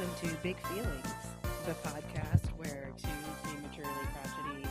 [0.00, 1.14] Welcome to Big Feelings,
[1.66, 3.08] the podcast where two
[3.42, 4.66] prematurely crotchety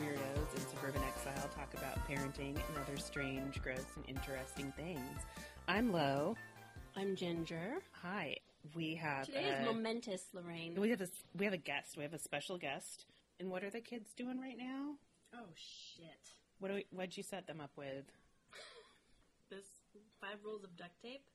[0.00, 5.20] weirdos in suburban exile talk about parenting and other strange, gross, and interesting things.
[5.68, 6.36] I'm Lo.
[6.96, 7.82] I'm Ginger.
[8.00, 8.36] Hi.
[8.74, 10.80] We have Today is momentous, Lorraine.
[10.80, 11.98] we have a we have a guest.
[11.98, 13.04] We have a special guest.
[13.40, 14.94] And what are the kids doing right now?
[15.34, 16.30] oh shit!
[16.60, 18.06] What do we, what'd you set them up with?
[19.50, 19.66] This
[20.18, 21.26] five rolls of duct tape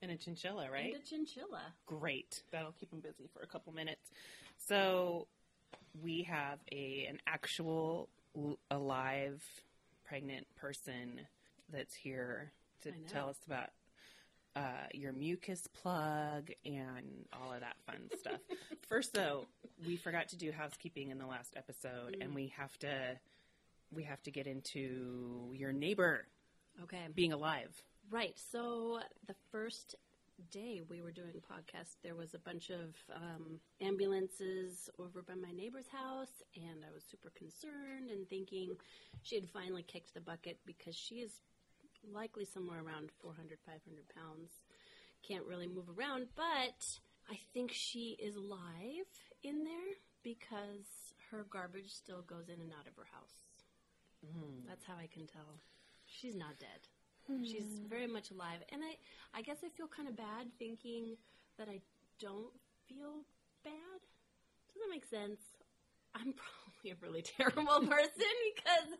[0.00, 0.94] And a chinchilla, right?
[0.94, 1.62] and a chinchilla.
[1.86, 2.42] Great.
[2.52, 4.10] That'll keep them busy for a couple minutes.
[4.68, 5.26] So
[6.02, 8.08] we have a an actual
[8.70, 9.42] alive
[10.06, 11.20] pregnant person
[11.70, 13.70] that's here to tell us about
[14.56, 18.40] uh, your mucus plug and all of that fun stuff.
[18.88, 19.46] First, though,
[19.86, 23.18] we forgot to do housekeeping in the last episode, and we have to
[23.92, 26.26] we have to get into your neighbor
[26.84, 27.70] Okay, being alive.
[28.10, 28.36] Right.
[28.50, 29.94] So the first
[30.50, 35.34] day we were doing a podcast, there was a bunch of um, ambulances over by
[35.34, 38.76] my neighbor's house, and I was super concerned and thinking
[39.22, 41.32] she had finally kicked the bucket because she is
[42.12, 43.80] likely somewhere around 400, 500
[44.14, 44.50] pounds.
[45.26, 46.86] Can't really move around, but
[47.28, 49.10] I think she is alive
[49.42, 53.34] in there because her garbage still goes in and out of her house.
[54.66, 55.60] That's how I can tell.
[56.06, 56.88] She's not dead.
[57.44, 58.60] She's very much alive.
[58.72, 58.96] And I,
[59.38, 61.16] I guess I feel kind of bad thinking
[61.58, 61.80] that I
[62.20, 62.52] don't
[62.88, 63.24] feel
[63.64, 64.00] bad.
[64.72, 65.40] Does that make sense?
[66.14, 68.96] I'm probably a really terrible person because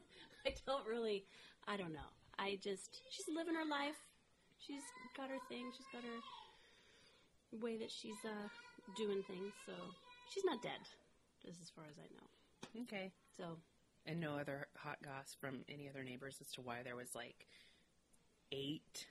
[0.46, 1.24] I don't really,
[1.66, 2.10] I don't know.
[2.38, 3.96] I just, she's living her life.
[4.58, 4.82] She's
[5.16, 5.70] got her thing.
[5.76, 6.20] She's got her
[7.60, 8.48] way that she's uh,
[8.96, 9.52] doing things.
[9.66, 9.72] So
[10.30, 10.80] she's not dead,
[11.44, 12.82] just as far as I know.
[12.82, 13.12] Okay.
[13.36, 13.56] So
[14.06, 17.46] And no other hot goss from any other neighbors as to why there was like
[18.52, 19.06] eight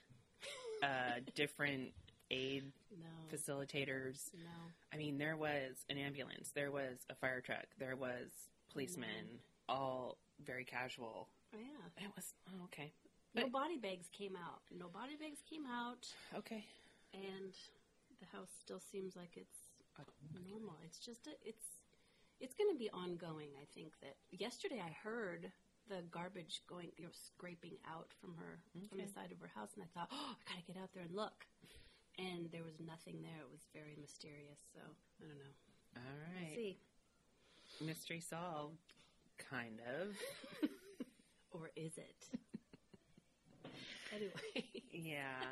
[0.82, 1.92] uh, different
[2.30, 4.30] aid no, facilitators.
[4.34, 4.50] no.
[4.92, 8.30] I mean, there was an ambulance, there was a fire truck, there was
[8.72, 11.28] policemen, all very casual.
[11.54, 12.04] Oh, yeah.
[12.04, 12.92] It was oh, okay,
[13.34, 14.60] No But- body bags came out.
[14.76, 16.06] No body bags came out,
[16.36, 16.64] okay.
[17.14, 17.54] and
[18.20, 19.56] the house still seems like it's
[20.48, 20.76] normal.
[20.84, 21.64] It's just a, it's
[22.40, 23.48] it's going to be ongoing.
[23.60, 25.50] I think that yesterday I heard
[25.88, 29.70] the garbage going, you know, scraping out from her from the side of her house,
[29.74, 31.46] and I thought, oh, I gotta get out there and look.
[32.18, 33.40] And there was nothing there.
[33.40, 34.58] It was very mysterious.
[34.74, 35.54] So I don't know.
[35.96, 36.50] All right.
[36.50, 36.78] We'll see,
[37.84, 38.76] mystery solved,
[39.38, 40.16] kind of.
[41.52, 42.26] or is it?
[44.14, 45.42] anyway, Yeah.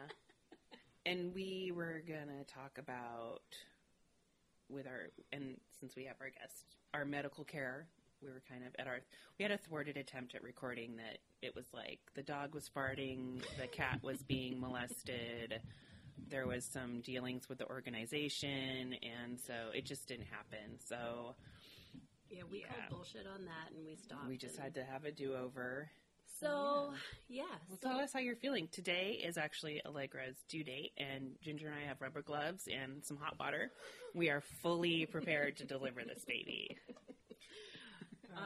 [1.04, 3.42] and we were gonna talk about
[4.68, 7.86] with our and since we have our guest, our medical care.
[8.22, 9.00] We were kind of at our
[9.38, 13.42] we had a thwarted attempt at recording that it was like the dog was farting,
[13.60, 15.60] the cat was being molested.
[16.28, 20.78] There was some dealings with the organization, and so it just didn't happen.
[20.88, 21.34] So
[22.30, 22.68] yeah, we Yeah.
[22.68, 24.26] called bullshit on that, and we stopped.
[24.28, 25.90] we just had to have a do over.
[26.40, 26.92] So
[27.28, 28.68] yeah, Well, so tell us how you're feeling.
[28.72, 33.16] Today is actually Allegra's due date, and Ginger and I have rubber gloves and some
[33.18, 33.70] hot water.
[34.14, 36.76] We are fully prepared to deliver this baby.
[38.36, 38.42] Um,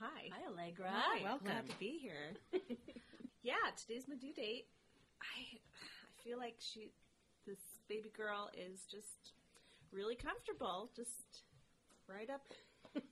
[0.00, 0.28] hi.
[0.32, 0.90] hi Allegra.
[0.92, 1.22] Hi.
[1.22, 1.46] welcome.
[1.46, 2.34] Glad to be here.
[3.42, 4.66] yeah, today's my due date.
[5.22, 6.90] I I feel like she
[7.46, 7.58] this
[7.88, 9.32] baby girl is just
[9.92, 11.44] really comfortable, just
[12.08, 12.42] right up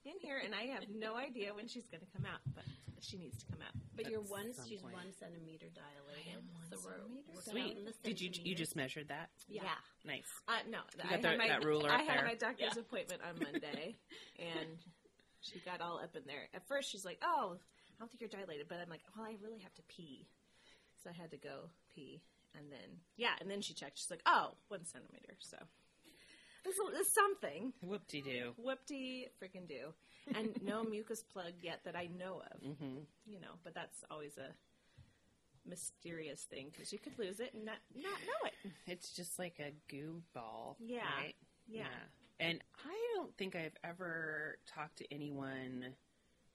[0.04, 2.64] in here, and I have no idea when she's going to come out, but
[3.00, 3.74] she needs to come out.
[3.94, 4.50] But you're one.
[4.68, 4.94] She's point.
[4.94, 6.34] one centimeter dilated.
[6.34, 8.02] am one so we're, centimeter we're Sweet.
[8.02, 9.30] Did you you just measured that?
[9.48, 9.62] Yeah.
[10.04, 10.26] Nice.
[10.48, 12.24] Uh, no, You I got the- had my, that ruler I had there?
[12.26, 12.80] my doctor's Yeah.
[12.82, 13.96] appointment on Monday,
[14.38, 14.78] and
[15.41, 16.49] she got all up in there.
[16.54, 19.34] At first, she's like, "Oh, I don't think you're dilated," but I'm like, "Well, I
[19.43, 20.26] really have to pee,"
[21.03, 22.21] so I had to go pee,
[22.56, 23.99] and then yeah, and then she checked.
[23.99, 25.56] She's like, "Oh, one centimeter." So
[26.64, 27.73] this is something.
[27.82, 28.52] Whoop de doo.
[28.62, 29.94] Whoopty freaking do,
[30.35, 32.61] and no mucus plug yet that I know of.
[32.62, 34.52] hmm You know, but that's always a
[35.69, 38.73] mysterious thing because you could lose it and not not know it.
[38.87, 40.76] It's just like a goo ball.
[40.81, 41.00] Yeah.
[41.19, 41.34] Right?
[41.69, 41.84] Yeah.
[42.40, 45.87] And I don't think I've ever talked to anyone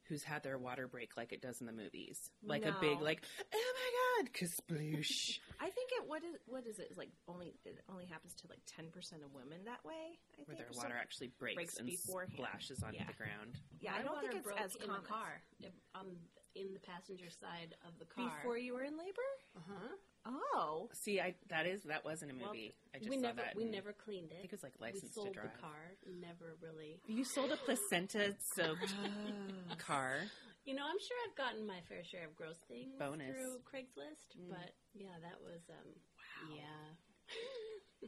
[0.10, 2.30] who's had their water break like it does in the movies.
[2.46, 5.40] Like a big, like, oh my god, kasploosh.
[5.60, 8.48] I think it what is what is it It's like only it only happens to
[8.50, 10.20] like ten percent of women that way.
[10.38, 12.34] I where think their water actually breaks, breaks and beforehand.
[12.36, 13.08] splashes onto Yeah.
[13.08, 13.58] the ground.
[13.80, 15.02] Yeah, My I don't think it's broke as in common.
[15.04, 16.08] the car, if- um,
[16.56, 18.30] in the passenger side of the car.
[18.38, 19.30] before you were in labor.
[19.58, 19.88] uh-huh.
[20.26, 22.74] Oh, See, I that is that wasn't a Well, movie.
[22.96, 23.56] I just we saw never that.
[23.56, 24.36] we never cleaned it.
[24.36, 25.52] I think it was like we license sold to drive.
[25.54, 25.82] the car.
[26.22, 27.02] Never really.
[27.08, 28.96] You sold a placenta soaked
[29.80, 30.20] car.
[30.66, 33.28] You know, I'm sure I've gotten my fair share of gross things Bonus.
[33.36, 34.50] through Craigslist, Mm.
[34.50, 36.56] but yeah, that was um, wow.
[36.56, 38.08] Yeah,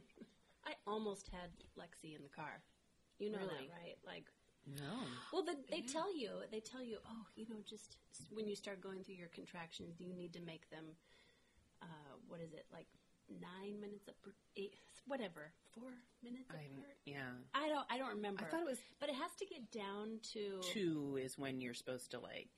[0.64, 2.62] I almost had Lexi in the car.
[3.18, 3.68] You know Really?
[3.68, 3.98] that, right?
[4.06, 4.24] Like,
[4.66, 5.04] No.
[5.32, 7.96] well, the, they tell you, they tell you, oh, you know, just
[8.30, 10.84] when you start going through your contractions, you need to make them,
[11.86, 12.86] uh, what is it, like
[13.28, 14.74] nine minutes apart, eight,
[15.06, 15.90] whatever, four
[16.22, 16.96] minutes I, apart.
[17.06, 17.32] yeah.
[17.54, 18.44] I don't, I don't remember.
[18.44, 21.74] I thought it was but it has to get down to two is when you're
[21.74, 22.50] supposed to like.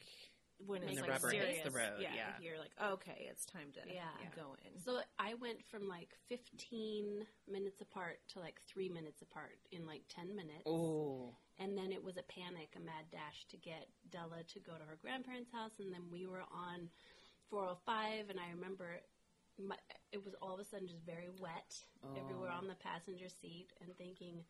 [0.66, 2.32] when When it's the like rubber serious, hits the road, yeah, yeah.
[2.42, 4.10] you're like, okay, it's time to Yeah.
[4.36, 4.80] go in.
[4.82, 10.02] So I went from like 15 minutes apart to like three minutes apart in like
[10.10, 10.66] 10 minutes.
[10.66, 11.32] Oh.
[11.60, 14.84] And then it was a panic, a mad dash to get Della to go to
[14.84, 15.72] her grandparents' house.
[15.80, 16.88] And then we were on
[17.50, 18.30] 405.
[18.30, 19.00] And I remember
[19.58, 19.76] my,
[20.12, 21.75] it was all of a sudden just very wet
[22.16, 22.58] everywhere Oh.
[22.58, 24.44] on the passenger seat and thinking,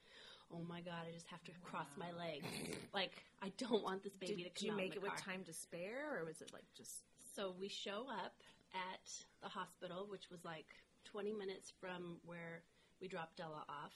[0.53, 2.47] oh my God, I just have to cross my legs.
[2.95, 5.03] like, I don't want this baby Did to come you out in make the it
[5.03, 7.03] with time to spare, or was it like just?
[7.35, 8.35] So we show up
[8.75, 9.05] at
[9.43, 10.67] the hospital, which was like
[11.05, 12.63] 20 minutes from where
[13.01, 13.95] we dropped Della off,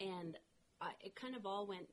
[0.00, 0.36] and
[0.80, 1.88] I, it kind of all went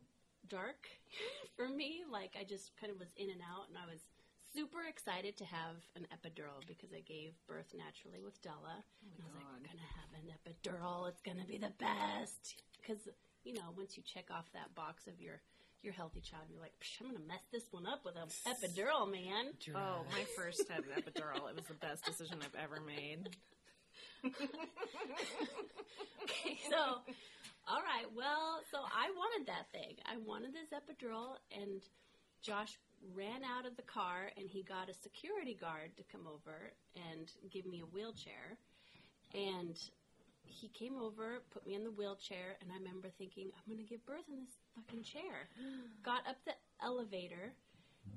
[0.47, 0.87] dark
[1.55, 2.03] for me.
[2.09, 4.01] Like I just kind of was in and out, and I was
[4.53, 8.83] super excited to have an epidural because I gave birth naturally with Della.
[8.83, 11.07] Oh and I was like, we're gonna have an epidural.
[11.09, 13.07] It's gonna be the best because
[13.43, 15.41] you know once you check off that box of your
[15.81, 19.09] your healthy child, you're like, Psh, I'm gonna mess this one up with an epidural,
[19.09, 19.53] man.
[19.75, 21.49] Oh, my first had an epidural.
[21.49, 23.29] It was the best decision I've ever made.
[26.23, 27.01] Okay, so,
[27.67, 28.05] all right.
[28.15, 29.95] Well, so I wanted that thing.
[30.05, 31.81] I wanted this epidural, and
[32.43, 32.77] Josh
[33.15, 37.31] ran out of the car and he got a security guard to come over and
[37.51, 38.57] give me a wheelchair.
[39.33, 39.77] And
[40.45, 43.89] he came over, put me in the wheelchair, and I remember thinking, I'm going to
[43.89, 45.47] give birth in this fucking chair.
[46.03, 46.53] Got up the
[46.83, 47.53] elevator.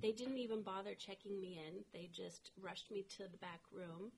[0.03, 1.85] They didn't even bother checking me in.
[1.93, 4.11] They just rushed me to the back room.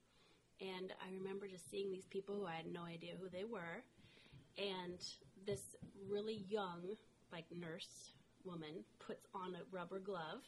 [0.61, 3.83] And I remember just seeing these people who I had no idea who they were.
[4.57, 5.05] And
[5.47, 5.77] this
[6.09, 6.97] really young,
[7.31, 8.13] like, nurse
[8.47, 10.43] woman puts on a rubber glove.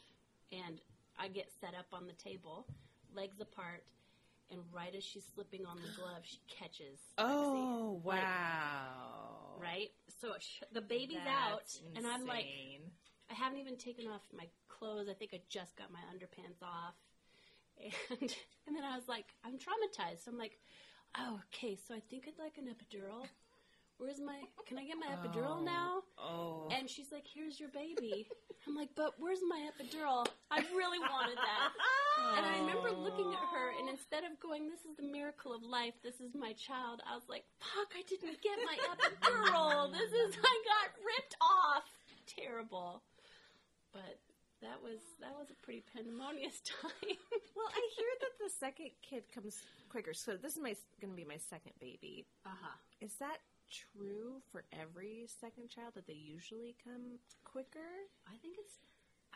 [0.53, 0.81] And
[1.19, 2.67] I get set up on the table,
[3.15, 3.85] legs apart.
[4.51, 7.01] And right as she's slipping on the glove, she catches.
[7.19, 9.59] Oh Like- wow!
[9.61, 9.91] Right?
[10.23, 11.59] So sh- the baby's out.
[11.65, 12.47] That's And I'm like.
[13.31, 15.07] I haven't even taken off my clothes.
[15.11, 16.95] I think I just got my underpants off.
[17.79, 18.35] And
[18.67, 20.25] and then I was like, I'm traumatized.
[20.25, 20.59] So I'm like,
[21.19, 23.27] oh, okay, so I think I'd like an epidural.
[23.99, 25.65] Where's my can I get my epidural Oh.
[25.65, 25.91] now?
[26.19, 26.69] Oh.
[26.71, 28.29] And she's like, Here's your baby.
[28.67, 30.27] I'm like, but where's my epidural?
[30.51, 31.71] I really wanted that.
[32.37, 35.63] And I remember looking at her, and instead of going, This is the miracle of
[35.63, 39.91] life, this is my child, I was like, Fuck, I didn't get my epidural.
[39.93, 41.85] This is, I got ripped off.
[42.27, 43.03] Terrible.
[43.93, 44.19] But
[44.61, 47.17] that was that was a pretty pandemonious time.
[47.57, 50.13] Well, I hear that the second kid comes quicker.
[50.15, 52.27] So this is my going to be my second baby.
[52.45, 52.77] uh huh.
[53.01, 53.39] Is that
[53.71, 58.09] true for every second child that they usually come quicker?
[58.27, 58.75] I think it's.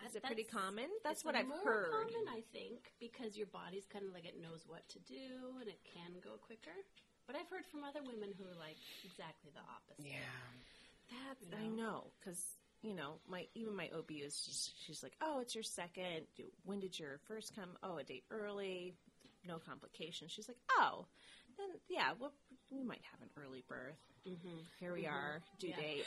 [0.09, 0.89] Is it pretty common?
[1.05, 1.93] That's it's what I've more heard.
[1.93, 5.69] Common, I think, because your body's kind of like it knows what to do and
[5.69, 6.75] it can go quicker.
[7.27, 10.03] But I've heard from other women who are like exactly the opposite.
[10.11, 10.27] yeah.
[11.29, 12.41] That's You I know because
[12.83, 16.27] you know my even my OB is just she's like, oh, it's your second.
[16.65, 17.77] When did your first come?
[17.83, 18.95] Oh, a date early,
[19.47, 20.33] no complications.
[20.33, 21.07] She's like, oh,
[21.59, 22.33] then yeah, well,
[22.73, 23.99] we might have an early birth.
[24.27, 24.59] Mm-hmm.
[24.81, 25.77] Here we are, due Yeah.
[25.77, 26.07] date.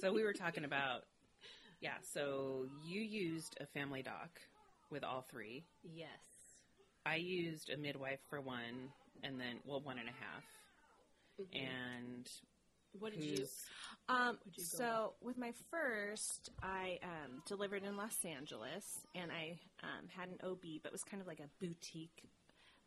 [0.00, 1.04] So we were talking about.
[1.80, 1.94] Yeah.
[2.02, 4.40] So you used a family doc
[4.90, 5.64] with all three.
[5.82, 6.08] Yes.
[7.06, 10.44] I used a midwife for one, and then well, one and a half.
[11.54, 12.28] And
[12.98, 13.46] What did you?
[14.08, 20.08] Um, you so with my first, I um, delivered in Los Angeles, and I um,
[20.08, 22.24] had an OB, but it was kind of like a boutique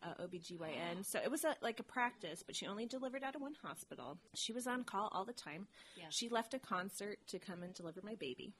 [0.03, 1.05] uh, OBGYN.
[1.05, 4.17] So it was a, like a practice, but she only delivered out of one hospital.
[4.36, 5.67] She was on call all the time.
[5.96, 6.05] Yeah.
[6.10, 8.53] She left a concert to come and deliver my baby.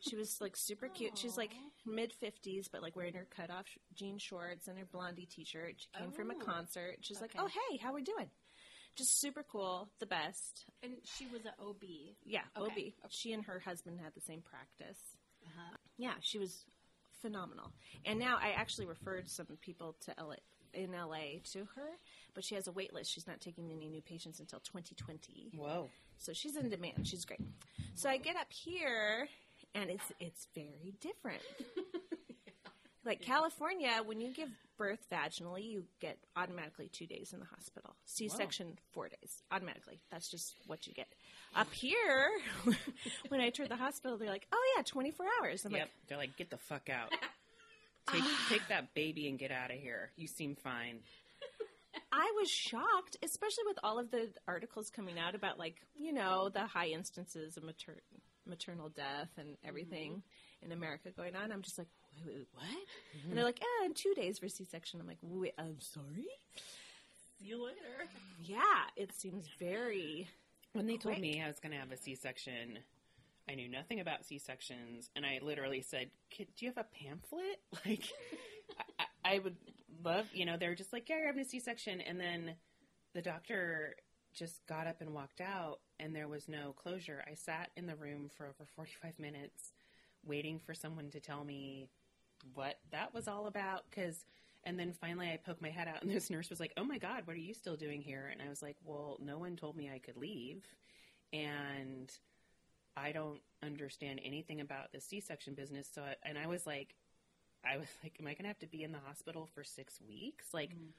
[0.00, 1.18] She was like super cute.
[1.18, 1.50] She's like
[1.84, 5.74] mid 50s, but like wearing her cutoff jean shorts and her blondie t shirt.
[5.78, 6.44] She came from a Oh.
[6.44, 6.98] concert.
[7.00, 8.30] She's like, oh, hey, how are we doing?
[8.96, 10.64] Just super cool, the best.
[10.82, 11.82] And she was an OB.
[12.24, 12.94] Yeah, Okay.
[13.04, 13.10] OB.
[13.10, 14.98] She and her husband had the same practice.
[15.44, 15.76] Uh-huh.
[15.98, 16.64] Yeah, she was
[17.20, 17.72] phenomenal.
[18.04, 20.36] And now I actually referred some people to LA,
[20.74, 21.88] in LA to her,
[22.34, 23.10] but she has a wait list.
[23.12, 25.50] She's not taking any new patients until 2020.
[25.56, 25.88] whoa.
[26.18, 27.06] So she's in demand.
[27.06, 27.40] She's great.
[27.94, 29.28] So I get up here
[29.74, 31.42] and it's it's very different.
[33.04, 37.94] Like California, when you give birth vaginally, you get automatically two days in the hospital.
[38.04, 39.42] C section, four days.
[39.50, 40.00] Automatically.
[40.10, 41.06] That's just what you get.
[41.56, 42.28] Up here,
[43.28, 45.64] when I toured the hospital, they're like, oh, yeah, 24 hours.
[45.64, 45.80] I'm Yep.
[45.80, 47.10] like, They're like, get the fuck out.
[48.12, 50.10] Take take that baby and get out of here.
[50.16, 51.00] You seem fine.
[52.12, 56.48] I was shocked, especially with all of the articles coming out about like you know
[56.48, 58.02] the high instances of mater-
[58.46, 60.22] maternal death and everything
[60.62, 61.52] in America going on.
[61.52, 61.88] I'm just like,
[62.26, 62.64] wait, wait, what?
[63.28, 65.00] And they're like, eh, in two days for C-section.
[65.00, 66.26] I'm like, wait, I'm sorry.
[67.38, 68.08] See you later.
[68.42, 68.58] Yeah,
[68.96, 70.28] it seems very.
[70.72, 71.20] When they told Quick.
[71.20, 72.78] me I was going to have a C-section,
[73.48, 78.04] I knew nothing about C-sections, and I literally said, "Do you have a pamphlet?" Like,
[78.78, 79.56] I, I I would
[80.04, 82.54] love, you know, they're just like, "Yeah, you're having a C-section," and then
[83.14, 83.96] the doctor
[84.34, 87.24] just got up and walked out, and there was no closure.
[87.30, 89.72] I sat in the room for over 45 minutes,
[90.24, 91.86] waiting for someone to tell me
[92.54, 94.24] what that was all about, because.
[94.64, 96.98] And then finally, I poked my head out, and this nurse was like, "Oh my
[96.98, 99.76] God, what are you still doing here?" And I was like, "Well, no one told
[99.76, 100.64] me I could leave,
[101.32, 102.12] and
[102.98, 106.94] I don't understand anything about the C-section business." So, I, and I was like,
[107.64, 110.00] "I was like, am I going to have to be in the hospital for six
[110.06, 110.90] weeks?" Like, mm-hmm.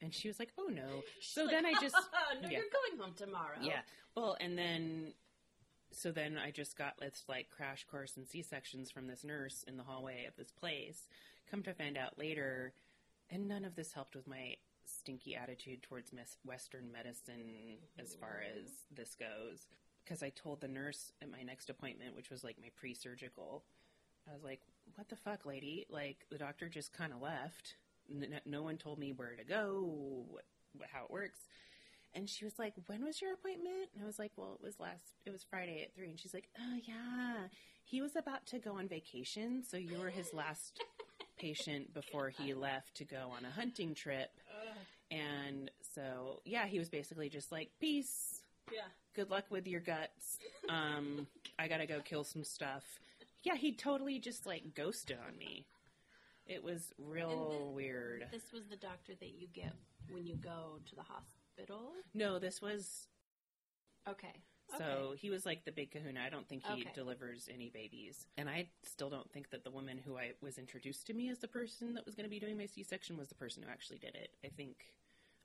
[0.00, 2.58] and she was like, "Oh no." So then I just no, yeah.
[2.58, 3.58] you're going home tomorrow.
[3.60, 3.80] yeah.
[4.16, 5.14] Well, and then
[5.92, 9.64] so then I just got this like crash course in C sections from this nurse
[9.68, 11.08] in the hallway of this place.
[11.50, 12.72] Come to find out later,
[13.30, 18.42] and none of this helped with my stinky attitude towards mes- Western medicine as far
[18.56, 19.66] as this goes.
[20.04, 23.62] Because I told the nurse at my next appointment, which was like my pre surgical,
[24.28, 24.60] I was like,
[24.94, 25.86] what the fuck, lady?
[25.88, 27.76] Like, the doctor just kind of left.
[28.10, 30.44] N- no one told me where to go, what,
[30.76, 31.38] what, how it works.
[32.14, 34.78] And she was like, "When was your appointment?" And I was like, "Well, it was
[34.78, 35.14] last.
[35.24, 36.10] It was Friday at 3.
[36.10, 37.48] And she's like, "Oh yeah,
[37.84, 40.82] he was about to go on vacation, so you were his last
[41.38, 44.30] patient before he left to go on a hunting trip."
[45.10, 48.41] And so, yeah, he was basically just like, "Peace.
[48.70, 48.88] Yeah.
[49.14, 50.38] Good luck with your guts.
[50.68, 51.26] Um,
[51.58, 52.84] I gotta go kill some stuff."
[53.42, 55.66] Yeah, he totally just like ghosted on me.
[56.46, 58.28] It was real then- weird.
[58.30, 59.74] This was the doctor that you get
[60.10, 61.92] when you go to the hospital.
[62.14, 63.08] No, this was
[64.06, 64.42] Okay.
[64.78, 65.18] So Okay.
[65.20, 66.20] he was like the big kahuna.
[66.22, 66.92] I don't think he Okay.
[66.92, 68.26] delivers any babies.
[68.36, 71.38] And I still don't think that the woman who I was introduced to me as
[71.38, 73.68] the person that was going to be doing my C section was the person who
[73.68, 74.34] actually did it.
[74.42, 74.92] I think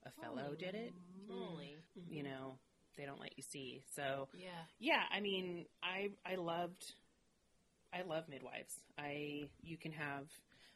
[0.04, 0.94] a fellow did it.
[1.28, 1.78] Moly.
[2.10, 2.58] You know,
[2.98, 3.84] they don't let you see.
[3.96, 4.50] So Yeah.
[4.80, 6.94] yeah, I mean, I I loved
[7.94, 8.76] I love midwives.
[8.98, 10.28] I you can have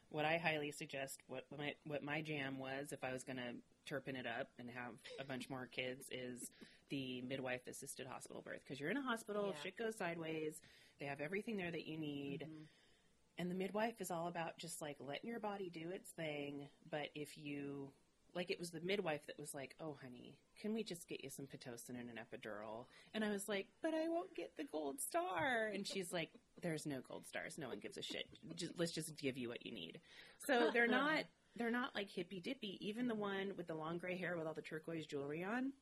[0.08, 3.54] what I highly suggest what my what my jam was if I was going to
[3.86, 6.50] turpin it up and have a bunch more kids is
[6.90, 9.62] the midwife assisted hospital birth because you're in a hospital, Yeah.
[9.62, 10.60] shit goes sideways,
[11.00, 12.42] they have everything there that you need.
[12.42, 12.64] Mm-hmm.
[13.38, 17.08] And the midwife is all about just like letting your body do its thing, but
[17.14, 17.90] if you
[18.34, 21.30] like it was the midwife that was like, "Oh, honey, can we just get you
[21.30, 25.00] some pitocin and an epidural?" And I was like, "But I won't get the gold
[25.00, 27.58] star." And she's like, "There's no gold stars.
[27.58, 28.26] No one gives a shit.
[28.54, 30.00] Just, let's just give you what you need."
[30.46, 31.24] So they're not
[31.56, 32.78] they're not like hippy dippy.
[32.86, 35.72] Even the one with the long gray hair with all the turquoise jewelry on,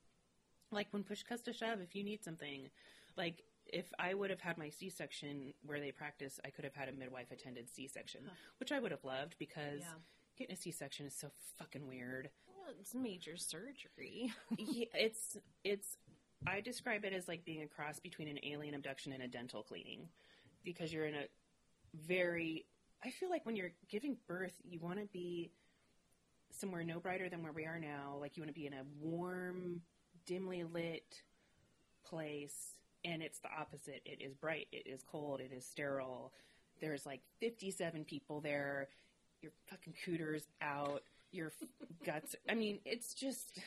[0.72, 2.68] like when push comes to shove, if you need something,
[3.16, 6.74] like if I would have had my C section where they practice, I could have
[6.74, 8.22] had a midwife attended C section,
[8.58, 9.94] which I would have loved because Yeah.
[10.40, 11.28] Getting a C section is so
[11.58, 12.30] fucking weird.
[12.48, 14.32] Well, it's major surgery.
[14.58, 15.98] yeah, it's it's
[16.46, 19.62] I describe it as like being a cross between an alien abduction and a dental
[19.62, 20.08] cleaning
[20.64, 21.24] because you're in a
[21.94, 22.64] very
[23.04, 25.50] I feel like when you're giving birth you want to be
[26.50, 28.16] somewhere no brighter than where we are now.
[28.18, 29.82] Like you want to be in a warm
[30.24, 31.22] dimly lit
[32.06, 34.00] place and it's the opposite.
[34.06, 34.68] It is bright.
[34.72, 35.40] It is cold.
[35.40, 36.32] It is sterile.
[36.80, 38.88] There's like 57 people there
[39.42, 41.52] your fucking cooter's out your
[42.04, 43.58] guts I mean it's just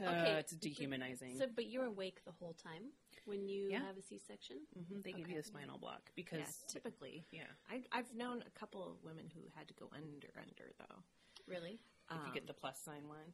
[0.00, 2.92] uh, Okay, it's dehumanizing So, but you're awake the whole time
[3.26, 3.80] when you Yeah.
[3.86, 4.56] have a C-section.
[4.74, 7.24] hmm they give you a spinal block because yeah, typically.
[7.32, 11.02] yeah I, I've known a couple of women who had to go under, under though.
[11.46, 11.80] Really?
[12.10, 13.32] if you Um, get the plus sign one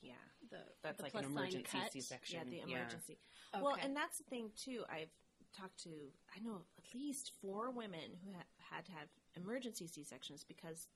[0.00, 0.12] Yeah,
[0.50, 3.18] The that's the like an emergency c-section yeah, the emergency.
[3.54, 3.62] Okay.
[3.62, 4.84] Well, and that's the thing too.
[4.88, 5.10] I've
[5.56, 5.90] talked to,
[6.34, 8.46] I know at least four women who ha-
[8.76, 10.86] had to have emergency C sections because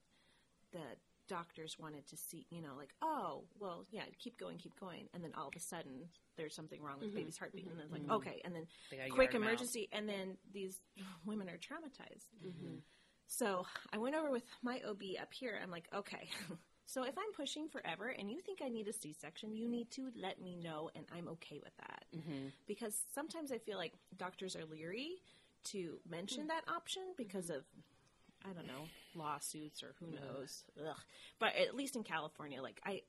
[0.72, 0.96] the
[1.28, 5.22] doctors wanted to see, you know, like, oh, well, yeah, keep going, keep going, and
[5.22, 7.92] then all of a sudden there's something wrong with the baby's heartbeat, and then it's
[7.92, 8.66] like, okay, and then
[9.10, 9.48] quick yard 'em out.
[9.48, 10.80] emergency, and then these
[11.26, 12.26] women are traumatized.
[12.44, 12.76] Mm-hmm.
[13.26, 15.58] So I went over with my OB up here.
[15.62, 16.30] I'm like, okay,
[16.86, 19.90] so if I'm pushing forever and you think I need a C section, you need
[19.92, 22.04] to let me know, and I'm okay with that.
[22.16, 22.48] Mm-hmm.
[22.66, 25.16] Because sometimes I feel like doctors are leery
[25.64, 27.64] to mention that option because of,
[28.44, 30.64] I don't know, lawsuits or who knows.
[30.78, 30.96] Ugh.
[31.38, 33.02] But at least in California, like I.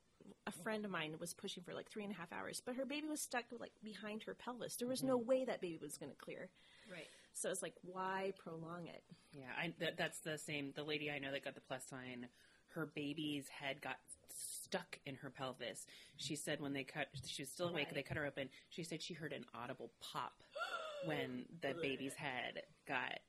[0.45, 2.85] A friend of mine was pushing for like three and a half hours, but her
[2.85, 4.75] baby was stuck like behind her pelvis.
[4.75, 5.29] There was no mm-hmm.
[5.29, 6.49] way that baby was going to clear.
[6.91, 7.07] Right.
[7.33, 9.01] So it's like, why prolong it?
[9.33, 12.27] yeah I, that, that's the same the lady I know that got the plus sign
[12.69, 13.97] her baby's head got
[14.35, 15.85] stuck in her pelvis.
[16.17, 17.87] She said when they cut, she was still awake.
[17.87, 17.95] Right.
[17.95, 18.49] They cut her open.
[18.69, 20.43] She said she heard an audible pop
[21.05, 23.19] when the baby's head got.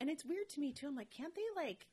[0.00, 0.86] And it's weird to me too.
[0.86, 1.86] I'm like, can't they like,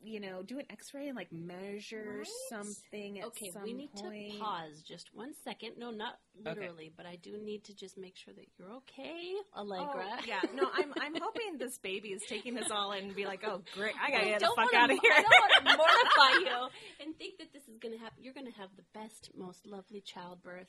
[0.00, 2.26] you know, do an X-ray and like measure Right?
[2.50, 4.32] something at Okay, some we need point?
[4.32, 5.72] to pause just one second.
[5.78, 6.50] No, not Okay.
[6.60, 10.06] literally, but I do need to just make sure that you're okay, Allegra.
[10.12, 13.24] Oh, yeah, no, I'm I'm hoping this baby is taking this all in and be
[13.24, 15.12] like, oh great, I gotta I get the fuck out of here.
[15.12, 16.68] I don't want to mortify you
[17.06, 18.22] and think that this is going to happen.
[18.22, 20.68] You're going to have the best, most lovely childbirth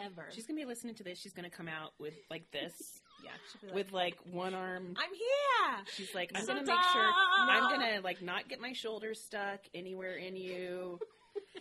[0.00, 0.28] ever.
[0.32, 1.20] She's gonna be listening to this.
[1.20, 4.94] She's gonna come out with like this, yeah, she'll be like, with like one arm.
[4.96, 5.84] I'm here.
[5.96, 9.60] She's like, I'm So gonna make sure I'm gonna like not get my shoulders stuck
[9.74, 10.98] anywhere in you.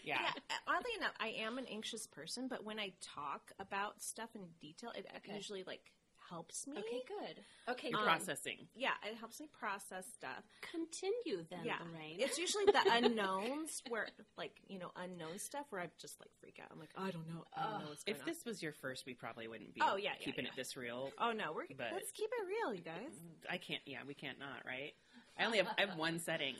[0.03, 0.17] Yeah.
[0.21, 4.41] Yeah, oddly enough, I am an anxious person, but when I talk about stuff in
[4.59, 5.33] detail, it Okay.
[5.33, 5.93] usually like
[6.33, 6.73] helps me.
[6.77, 7.35] okay, good.
[7.73, 8.07] Okay, You're good.
[8.09, 8.57] Um, processing.
[8.75, 10.43] Yeah, it helps me process stuff.
[10.71, 12.17] Continue then, yeah, Lorraine.
[12.19, 16.59] it's usually the unknowns where, like, you know, unknown stuff where I just like freak
[16.61, 16.69] out.
[16.71, 18.27] I'm like, oh, I don't know, I don't know what's going If on.
[18.27, 20.51] this was your first, we probably wouldn't be Oh, yeah, yeah, keeping yeah.
[20.51, 21.11] it this real.
[21.19, 23.13] oh no, we're But- let's keep it real, you guys.
[23.49, 23.81] I can't.
[23.85, 24.65] Yeah, we can't not.
[24.65, 24.93] Right.
[25.39, 26.55] I only have I have one setting.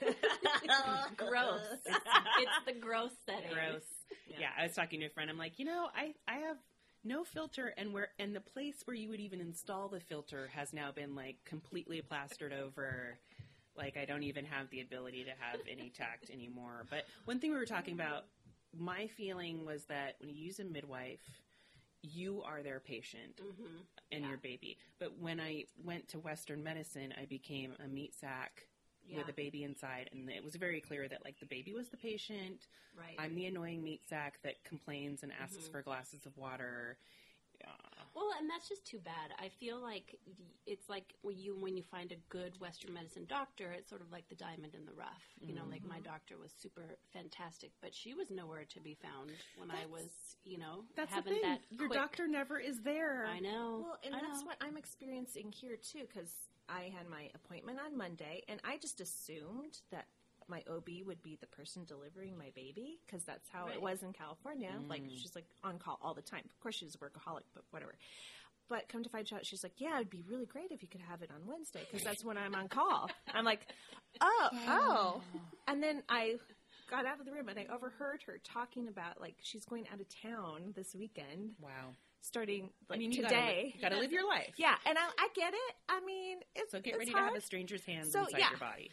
[1.16, 1.60] gross.
[1.84, 1.96] It's,
[2.38, 3.50] it's the gross setting.
[3.52, 3.82] Gross.
[4.28, 4.36] Yeah.
[4.40, 4.48] Yeah.
[4.58, 5.30] I was talking to a friend.
[5.30, 6.56] I'm like, you know, I I have
[7.04, 10.72] no filter, and where and the place where you would even install the filter has
[10.72, 13.18] now been like completely plastered over.
[13.76, 16.86] Like I don't even have the ability to have any tact anymore.
[16.90, 18.24] But one thing we were talking about,
[18.78, 21.20] my feeling was that when you use a midwife,
[22.02, 23.82] you are their patient hmm
[24.12, 24.28] and Yeah.
[24.28, 24.78] your baby.
[24.98, 28.66] But when I went to Western medicine, I became a meat sack
[29.06, 29.18] Yeah.
[29.18, 31.96] with a baby inside, and it was very clear that like the baby was the
[31.96, 32.66] patient.
[32.98, 33.16] Right.
[33.18, 35.72] I'm the annoying meat sack that complains and asks Mhm.
[35.72, 36.96] for glasses of water.
[37.64, 37.68] Uh,
[38.14, 39.32] Well, and that's just too bad.
[39.38, 40.18] I feel like
[40.66, 44.10] it's like when you when you find a good Western medicine doctor, it's sort of
[44.12, 45.24] like the diamond in the rough.
[45.40, 49.32] You know, like my doctor was super fantastic, but she was nowhere to be found
[49.56, 51.42] when I was, you know, that's the having thing.
[51.42, 51.60] that.
[51.70, 53.26] Your quick- doctor never is there.
[53.26, 53.80] I know.
[53.84, 54.46] Well, and I that's know.
[54.46, 59.00] what I'm experiencing here too, because I had my appointment on Monday, and I just
[59.00, 60.06] assumed that
[60.48, 63.74] my OB would be the person delivering my baby, because that's how Right.
[63.76, 64.78] it was in California.
[64.88, 65.16] Like Mm.
[65.18, 66.44] she's like on call all the time.
[66.44, 67.94] Of course, she's a workaholic, but whatever.
[68.68, 71.02] But come to find out, she's like, "Yeah, it'd be really great if you could
[71.02, 73.66] have it on Wednesday, because that's when I'm on call." I'm like,
[74.20, 75.22] "Oh, oh,"
[75.66, 76.38] and then I
[76.86, 80.00] got out of the room and I overheard her talking about like she's going out
[80.00, 81.94] of town this weekend, Wow.
[82.28, 83.74] Starting like I mean, you today.
[83.80, 84.54] gotta, gotta live your life.
[84.56, 85.74] Yeah, and I, I get it.
[85.88, 87.28] I mean, it's So get it's ready hard.
[87.28, 88.50] to have a stranger's hands So, inside yeah.
[88.50, 88.90] your body.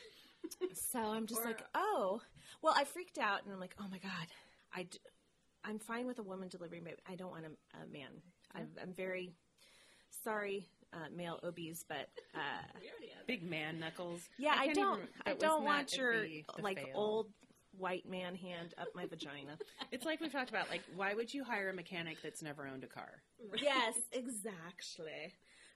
[0.74, 2.22] So I'm just Or- like, oh,
[2.62, 4.28] well, I freaked out, and I'm like, oh my god,
[4.76, 4.98] I, d-
[5.64, 8.10] I'm fine with a woman delivering but I don't want a, a man.
[8.54, 9.34] I'm, I'm very
[10.24, 12.80] sorry, uh, male OBs, but uh,
[13.28, 14.22] Big man knuckles.
[14.38, 16.26] yeah, I, can't don't, I don't want your
[16.60, 16.92] like fail.
[16.96, 17.28] old
[17.82, 19.58] white man hand up my vagina.
[19.92, 20.70] It's like we've talked about.
[20.70, 23.22] Like, why would you hire a mechanic that's never owned a car?
[23.62, 25.34] yes, exactly.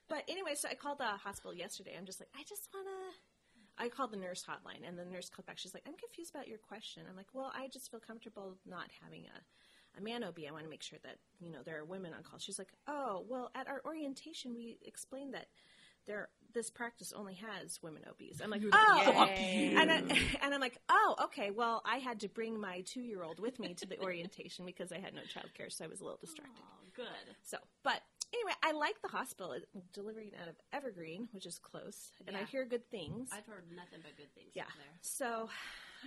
[0.08, 1.94] But anyway, so I called the hospital yesterday.
[1.98, 3.84] I'm just like, I just want to.
[3.84, 5.58] I called the nurse hotline, and the nurse called back.
[5.58, 7.02] She's like, I'm confused about your question.
[7.10, 10.38] I'm like, well, I just feel comfortable not having a, a man OB.
[10.48, 12.38] I want to make sure that, you know, there are women on call.
[12.38, 15.48] She's like, oh, well, at our orientation, we explained that
[16.06, 18.40] there this practice only has women OBs.
[18.40, 19.96] I'm like, oh, and, I,
[20.42, 21.50] and I'm like, oh, okay.
[21.50, 24.90] Well, I had to bring my two year old with me to the orientation because
[24.90, 26.58] I had no childcare, so I was a little distracted.
[26.58, 27.36] Oh, good.
[27.42, 28.00] So, but
[28.32, 32.44] anyway, I like the hospital It's delivering out of Evergreen, which is close, and I
[32.44, 33.28] hear good things.
[33.32, 34.64] I've heard nothing but good things yeah.
[34.78, 34.94] there.
[35.02, 35.50] So,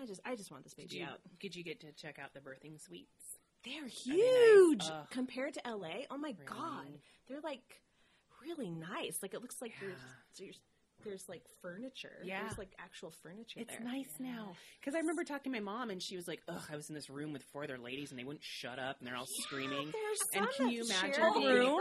[0.01, 1.19] I just, I just want this Did baby you, out.
[1.39, 3.38] did you get to check out the birthing suites?
[3.63, 5.07] They're they huge nice?
[5.12, 6.05] Compared to LA.
[6.09, 6.88] Oh my god,
[7.27, 7.81] they're like
[8.45, 9.17] really nice.
[9.21, 9.88] Like it looks like Yeah.
[9.88, 9.99] there's,
[10.39, 10.60] there's
[11.06, 12.17] there's like furniture.
[12.25, 12.41] Yeah.
[12.41, 13.80] there's like actual furniture It's there.
[13.86, 16.75] nice now because I remember talking to my mom and she was like, "Ugh, I
[16.75, 19.15] was in this room with four other ladies and they wouldn't shut up and they're
[19.15, 21.80] all screaming." There's And can you imagine being-.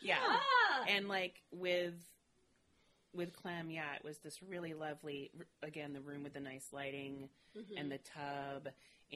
[0.00, 0.84] Yeah, Ah!
[0.88, 1.94] and like with
[3.12, 5.30] with Clem, yeah, it was this really lovely.
[5.62, 7.78] Again, the room with the nice lighting Mhm.
[7.78, 8.68] and the tub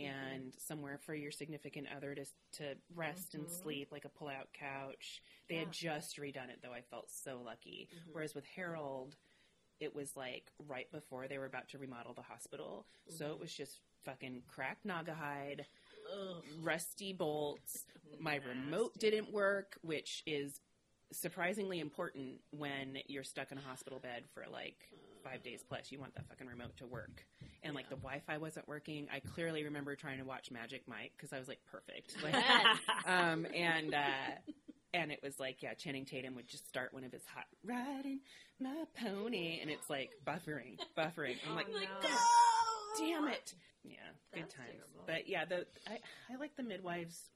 [0.05, 3.51] and somewhere for your significant other to to rest and Mhm.
[3.51, 5.23] sleep, like a pull-out couch.
[5.49, 5.61] They Yeah.
[5.61, 6.73] had just redone it, though.
[6.73, 7.89] I felt so lucky.
[7.93, 8.13] Mhm.
[8.13, 9.17] Whereas with Harold,
[9.81, 13.55] it was like right before they were about to remodel the hospital, so it was
[13.55, 15.67] just fucking cracked Naugahyde,
[16.11, 16.45] Ugh.
[16.59, 17.87] rusty bolts.
[18.19, 20.61] My remote didn't work, which is
[21.13, 24.91] surprisingly important when you're stuck in a hospital bed for like
[25.22, 25.90] five days plus.
[25.92, 27.24] You want that fucking remote to work.
[27.62, 29.09] And like the Wi Fi wasn't working.
[29.12, 32.16] I clearly remember trying to watch Magic Mike because I was like perfect.
[32.22, 32.35] Like,
[33.07, 34.52] um, and uh,
[34.94, 38.20] and it was like yeah, Channing Tatum would just start one of his hot riding
[38.61, 41.37] my pony, and it's like buffering, buffering.
[41.48, 42.00] I'm like, Oh,
[42.98, 43.07] no.
[43.07, 43.54] damn it.
[43.85, 43.94] Yeah,
[44.35, 44.54] good times.
[44.72, 45.04] terrible.
[45.07, 45.98] But yeah, the I,
[46.33, 47.31] I like the midwives.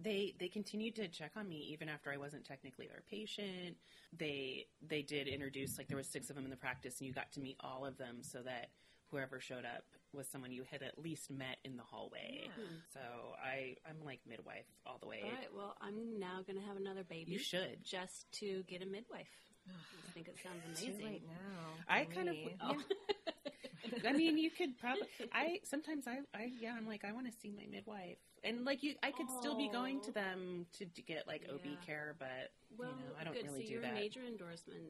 [0.00, 3.76] They they continued to check on me even after I wasn't technically their patient.
[4.16, 7.12] They they did introduce like there was six of them in the practice, and you
[7.12, 8.70] got to meet all of them, so that
[9.10, 12.44] whoever showed up was someone you had at least met in the hallway.
[12.44, 12.64] Yeah.
[12.92, 13.00] So
[13.42, 15.20] I I'm like midwife all the way.
[15.24, 17.32] All right, well, I'm now going to have another baby.
[17.32, 17.84] You should.
[17.84, 19.28] Just to get a midwife.
[19.68, 21.06] I think it sounds Too amazing.
[21.06, 21.68] late now.
[21.88, 22.54] I for kind of me.
[22.60, 22.76] Oh.
[24.06, 25.06] I mean, you could probably.
[25.32, 28.82] I sometimes I, I yeah, I'm like I want to see my midwife, and like
[28.82, 31.70] you, I could still be going to them to, to get like OB Yeah.
[31.84, 33.44] care, but well, you know, I don't good.
[33.44, 33.94] really so do your that.
[33.94, 34.80] major endorsement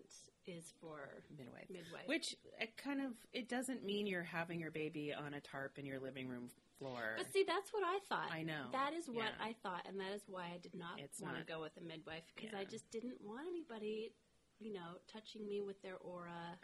[0.47, 1.71] is for midwife.
[1.71, 2.07] midwife.
[2.07, 5.87] Which it kind of it doesn't mean you're having your baby on a tarp in
[5.87, 7.15] your living room floor.
[7.17, 8.31] But see, that's what I thought.
[8.33, 8.65] I know.
[8.73, 9.47] That is what Yeah.
[9.47, 12.25] I thought, and that is why I did not want to go with a midwife
[12.37, 14.13] because I just didn't want anybody,
[14.63, 16.57] you know, touching me with their aura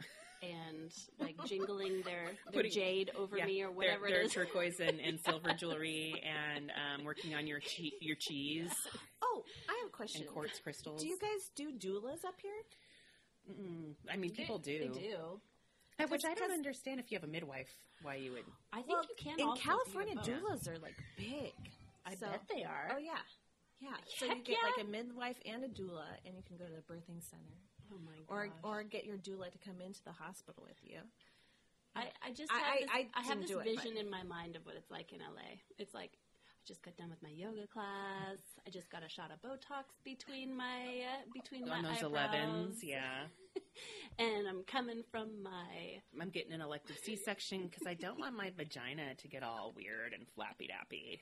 [0.42, 4.32] and like jingling their, their Putting- jade over Yeah, me or whatever their it is.
[4.32, 8.72] turquoise and, and silver jewelry, and um, working on your che- your cheese
[9.22, 10.22] Oh, I have a question.
[10.22, 11.02] and quartz crystals.
[11.02, 12.52] Do you guys do doulas up here?
[13.50, 14.92] Mm, I mean, people They- do.
[14.94, 15.40] They do.
[16.08, 18.44] Which I don't understand if you have a midwife, why you would.
[18.72, 20.62] I think Well, you can in also California, be a both.
[20.62, 21.52] doulas are like big.
[22.06, 22.92] I So- bet they are.
[22.94, 23.18] Oh yeah,
[23.80, 23.96] yeah.
[24.16, 24.70] So you get yeah.
[24.76, 27.58] like a midwife and a doula, and you can go to the birthing center,
[27.92, 28.56] Oh my or gosh.
[28.62, 30.98] or get your doula to come into the hospital with you.
[31.96, 34.10] I, I just I- have I- this, I I, have this do it, vision in
[34.10, 35.56] my mind of what it's like in LA.
[35.78, 38.38] It's like I just got done with my yoga class.
[38.66, 42.76] I just got a shot of Botox between my uh, between On my those eyebrows,
[42.76, 43.22] 11s, yeah.
[44.18, 48.50] And I'm coming from my I'm getting an elective C-section because I don't want my
[48.56, 51.20] vagina to get all weird and flappy dappy.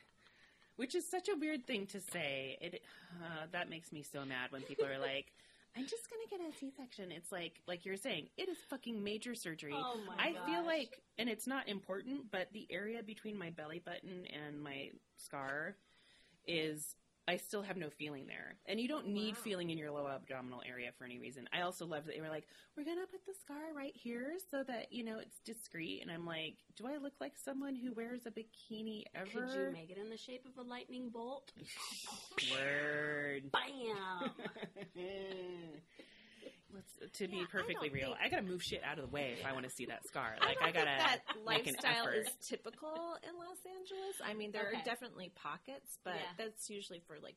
[0.76, 2.56] Which is such a weird thing to say.
[2.60, 2.82] It
[3.22, 5.32] uh, that makes me so mad when people are like,
[5.76, 9.34] "I'm just gonna get a C-section." It's like, like you're saying, it is fucking major
[9.34, 9.74] surgery.
[9.74, 13.78] Oh my I feel like, and it's not important, but the area between my belly
[13.78, 15.76] button and my scar
[16.46, 16.96] is.
[17.28, 19.42] I still have no feeling there, and you don't need Wow.
[19.42, 21.48] feeling in your low abdominal area for any reason.
[21.52, 24.62] I also love that they were like, "We're gonna put the scar right here so
[24.64, 28.26] that you know it's discreet." And I'm like, "Do I look like someone who wears
[28.26, 31.52] a bikini ever?" could you make it in the shape of a lightning bolt?
[32.52, 33.50] Word.
[33.50, 34.30] Bam!
[36.74, 39.04] Let's, to be Yeah, I perfectly don't real, think- I gotta move shit out of
[39.08, 40.36] the way if I want to see that scar.
[40.40, 44.16] I Like don't I, gotta think that lifestyle is typical in Los Angeles.
[44.24, 44.80] I mean, there Okay.
[44.80, 46.32] are definitely pockets, but Yeah.
[46.36, 47.36] that's usually for like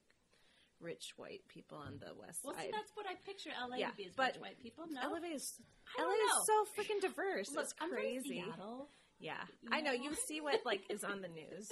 [0.80, 2.48] rich white people on the west side.
[2.54, 4.86] well, see, that's what I picture LA Yeah, to be as but rich white people.
[4.90, 5.60] No, LA is
[5.98, 7.52] I LA is so freaking diverse.
[7.52, 8.42] Look, it's I'm from crazy.
[8.46, 8.90] Seattle.
[9.20, 9.92] Yeah, You I know.
[9.92, 10.04] know?
[10.04, 11.70] You see what like is on the news.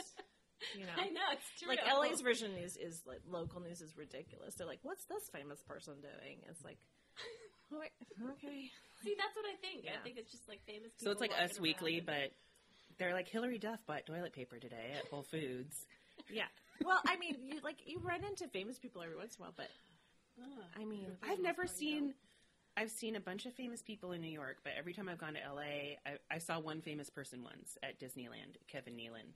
[0.76, 1.70] You know, I know it's true.
[1.70, 4.56] like LA's version of news is like local news is ridiculous.
[4.56, 6.97] They're like, "What's this famous person doing?" It's like, "What?
[7.72, 8.72] Okay,
[9.04, 9.84] See, that's what I think.
[9.86, 9.92] Yeah.
[10.00, 10.92] I think it's just like famous.
[10.94, 11.04] People.
[11.06, 12.06] So it's like Us Weekly, around.
[12.08, 12.32] but
[12.98, 15.86] they're like Hilary Duff bought toilet paper today at Whole Foods.
[16.32, 16.46] yeah."
[16.84, 19.54] Well, I mean, you like you run into famous people every once in a while,
[19.56, 19.68] but
[20.40, 20.64] Ah.
[20.80, 22.14] I mean, I've never Almost like seen.
[22.78, 25.34] I've seen a bunch of famous people in New York, but every time I've gone
[25.34, 29.34] to LA, I, I saw one famous person once at Disneyland, Kevin Nealon.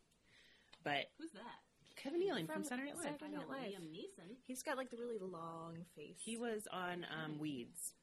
[0.83, 1.41] But Who's that?
[1.95, 3.05] Kevin Nealon from, From Saturday Night Live.
[3.05, 3.81] Saturday I know Night Live.
[3.81, 4.35] Liam Neeson.
[4.45, 6.17] he's got like the really long face.
[6.23, 7.93] He was on um, Weeds.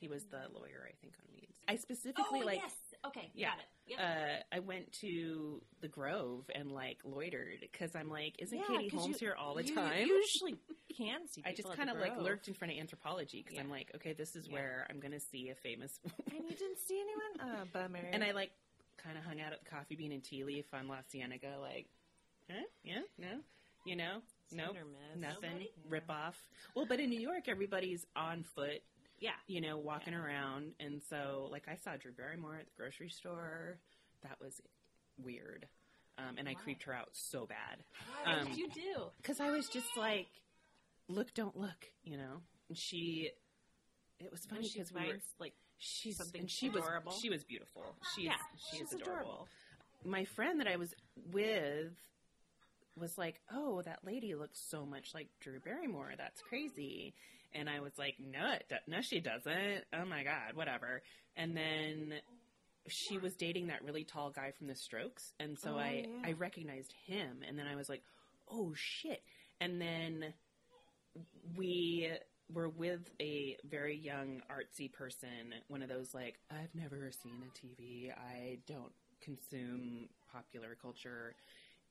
[0.00, 1.58] He was the lawyer, I think, on Weeds.
[1.66, 2.58] I specifically oh like.
[2.62, 2.72] yes.
[3.06, 3.50] Okay, Yeah.
[3.50, 3.64] got it.
[3.86, 3.98] Yep.
[4.00, 8.88] Uh, I went to the Grove and like loitered because I'm like, isn't Yeah, Katie
[8.96, 10.06] Holmes you- here all the you time?
[10.06, 10.56] usually
[10.96, 11.42] can see.
[11.46, 14.34] I just kind of like lurked in front of Anthropologie because I'm like, okay, this
[14.36, 14.54] is Yeah.
[14.54, 15.98] where I'm going to see a famous.
[16.34, 17.56] And you didn't see anyone?
[17.60, 18.00] Oh, bummer.
[18.12, 18.50] and I like
[18.96, 21.86] kind of hung out at the Coffee Bean and Tea Leaf on La Cienega, like,
[22.50, 22.62] huh?
[22.82, 23.38] Yeah, no,
[23.86, 24.18] you know,
[24.52, 25.20] nope, or miss.
[25.20, 25.70] nothing, Nobody?
[25.88, 26.36] rip off.
[26.74, 28.82] Well, but in New York, everybody's on foot,
[29.20, 29.30] Yeah.
[29.46, 30.20] you know, walking Yeah.
[30.20, 33.78] around, and so like I saw Drew Barrymore at the grocery store.
[34.22, 34.60] That was
[35.22, 35.66] weird,
[36.18, 37.84] um, and I creeped her out so bad
[38.24, 39.04] what um, did you do?
[39.16, 40.28] because I was just like,
[41.08, 42.42] look, don't look, you know.
[42.68, 43.30] And she,
[44.20, 47.12] it was funny because we were like she's something and she adorable.
[47.12, 47.82] was she was beautiful.
[48.14, 49.48] She's yeah, she she's is adorable.
[50.04, 50.94] My friend that I was
[51.32, 51.92] with
[52.98, 56.12] was like, "Oh, that lady looks so much like Drew Barrymore.
[56.16, 57.14] That's crazy."
[57.54, 59.84] And I was like, "No, it do- no, she doesn't.
[59.92, 61.02] Oh my god, whatever."
[61.36, 62.20] And then
[62.88, 66.28] she was dating that really tall guy from The Strokes, and so Oh, I yeah.
[66.28, 68.02] I recognized him, and then I was like,
[68.48, 69.22] "Oh shit!"
[69.60, 70.34] And then
[71.56, 72.10] we
[72.52, 77.58] were with a very young artsy person, one of those like, I've never seen a
[77.66, 81.34] TV, I don't consume popular culture.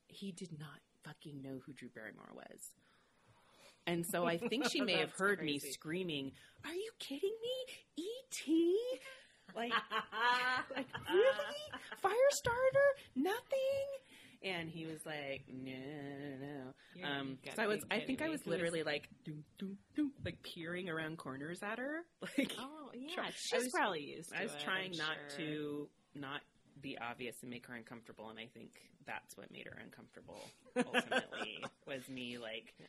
[0.07, 2.71] He did not fucking know who Drew Barrymore was.
[3.87, 6.33] And so I think she may have heard me screaming,
[6.65, 8.03] Are you kidding me?
[8.03, 8.77] E.T.?
[9.55, 9.71] Like,
[10.75, 11.81] like really?
[12.01, 12.87] Fire starter?
[13.15, 13.87] Nothing?
[14.43, 16.47] And he was like, no, no,
[17.01, 17.07] no.
[17.07, 20.89] Um, so I was, I think I was literally like, doom, doom, doom, like peering
[20.89, 22.01] around corners at her.
[22.37, 24.29] Like, Oh yeah, Try- I she's was- probably used.
[24.31, 25.45] to I was it, trying I'm not sure.
[25.45, 26.41] to not
[26.81, 28.69] be obvious and make her uncomfortable, and I think
[29.07, 30.41] that's what made her uncomfortable.
[30.77, 32.85] Ultimately, was me like Yeah.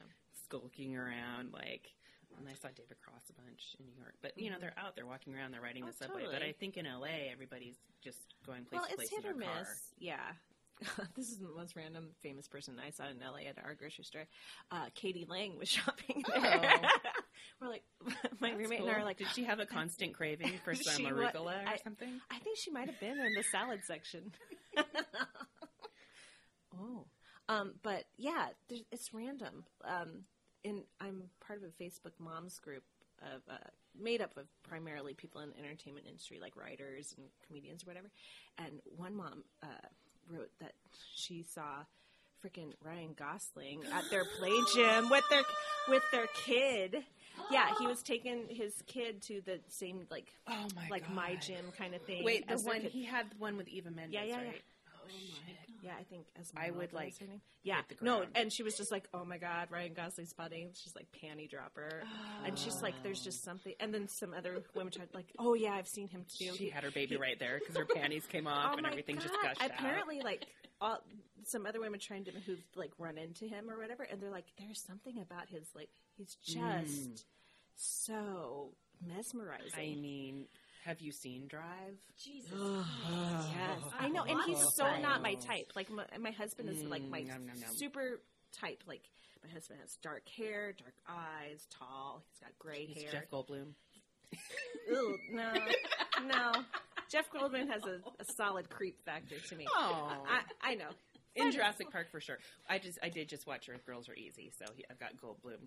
[0.49, 1.93] Skulking around, like.
[2.39, 4.61] And I saw David Cross a bunch in New York, but you know Mhm.
[4.61, 6.25] they're out, they're walking around, they're riding Oh, the subway.
[6.31, 6.43] But.
[6.43, 9.49] I think in LA, everybody's just going place well, to place it's hit or miss.
[9.49, 9.67] car.
[9.99, 10.33] Yeah.
[11.17, 14.27] this is the most random famous person I saw in LA at our grocery store.
[14.71, 15.25] Uh, k.d.
[15.29, 16.81] lang was shopping there.
[16.85, 16.89] Oh.
[17.61, 17.83] We're like,
[18.39, 19.03] my That's roommate and I cool.
[19.03, 22.21] are like, did she have a constant craving for some wa- arugula or I- something?
[22.31, 24.33] I think she might have been in the salad section.
[26.79, 27.07] oh,
[27.49, 28.49] um, but yeah,
[28.93, 29.65] it's random.
[29.85, 30.25] Um,
[30.69, 32.85] and I'm part of a Facebook moms group
[33.23, 33.57] of uh,
[34.01, 38.11] made up of primarily people in the entertainment industry, like writers and comedians or whatever.
[38.59, 39.67] And one mom uh,
[40.31, 40.73] wrote that
[41.15, 41.85] she saw
[42.45, 45.43] freaking Ryan Gosling at their play gym with their
[45.89, 46.97] with their kid.
[47.51, 51.65] Yeah, he was taking his kid to the same like Oh my like my gym
[51.77, 52.25] kind of thing.
[52.25, 52.91] Wait, the one kid.
[52.93, 54.49] he had the one with Eva Mendes, Yeah, yeah, yeah.
[54.49, 54.63] right?
[54.95, 55.57] Oh, shit.
[55.83, 57.41] Yeah, I think as I would, like, her name.
[57.63, 61.07] Yeah, no, and she was just like, "Oh my god, Ryan Gosling's spotting." She's like
[61.13, 62.03] panty dropper,
[62.45, 65.73] and she's like, "There's just something." And then some other women tried like, "Oh yeah,
[65.73, 68.47] I've seen him too." She He- had her baby right there because her panties came
[68.47, 69.23] off oh and everything god!
[69.23, 69.71] just gushed out.
[69.71, 70.47] Apparently, like
[70.81, 70.99] all,
[71.45, 74.47] some other women trying to who've like run into him or whatever, and they're like,
[74.59, 77.25] "There's something about his like he's just Mm.
[77.77, 78.71] so
[79.07, 80.47] mesmerizing." I mean,
[80.85, 81.97] have you seen Drive?
[82.23, 82.53] Jesus.
[83.51, 83.81] Yes.
[83.99, 85.73] I know, and he's so not my type.
[85.77, 87.71] Like my, my husband is like my Mm, nom, nom, nom.
[87.77, 88.21] super
[88.53, 88.83] type.
[88.87, 89.03] Like
[89.45, 92.23] my husband has dark hair, dark eyes, tall.
[92.33, 93.13] He's got gray It's hair.
[93.13, 93.73] Jeff Goldblum.
[94.93, 95.53] Ooh, no,
[96.27, 96.53] no.
[97.11, 99.67] Jeff Goldman has a, a solid creep factor to me.
[99.75, 100.89] Oh, I, I know.
[101.35, 102.39] in Jurassic Park for sure.
[102.69, 105.59] I just I did just watch Earth Girls Are Easy, so he, I've got Goldblum.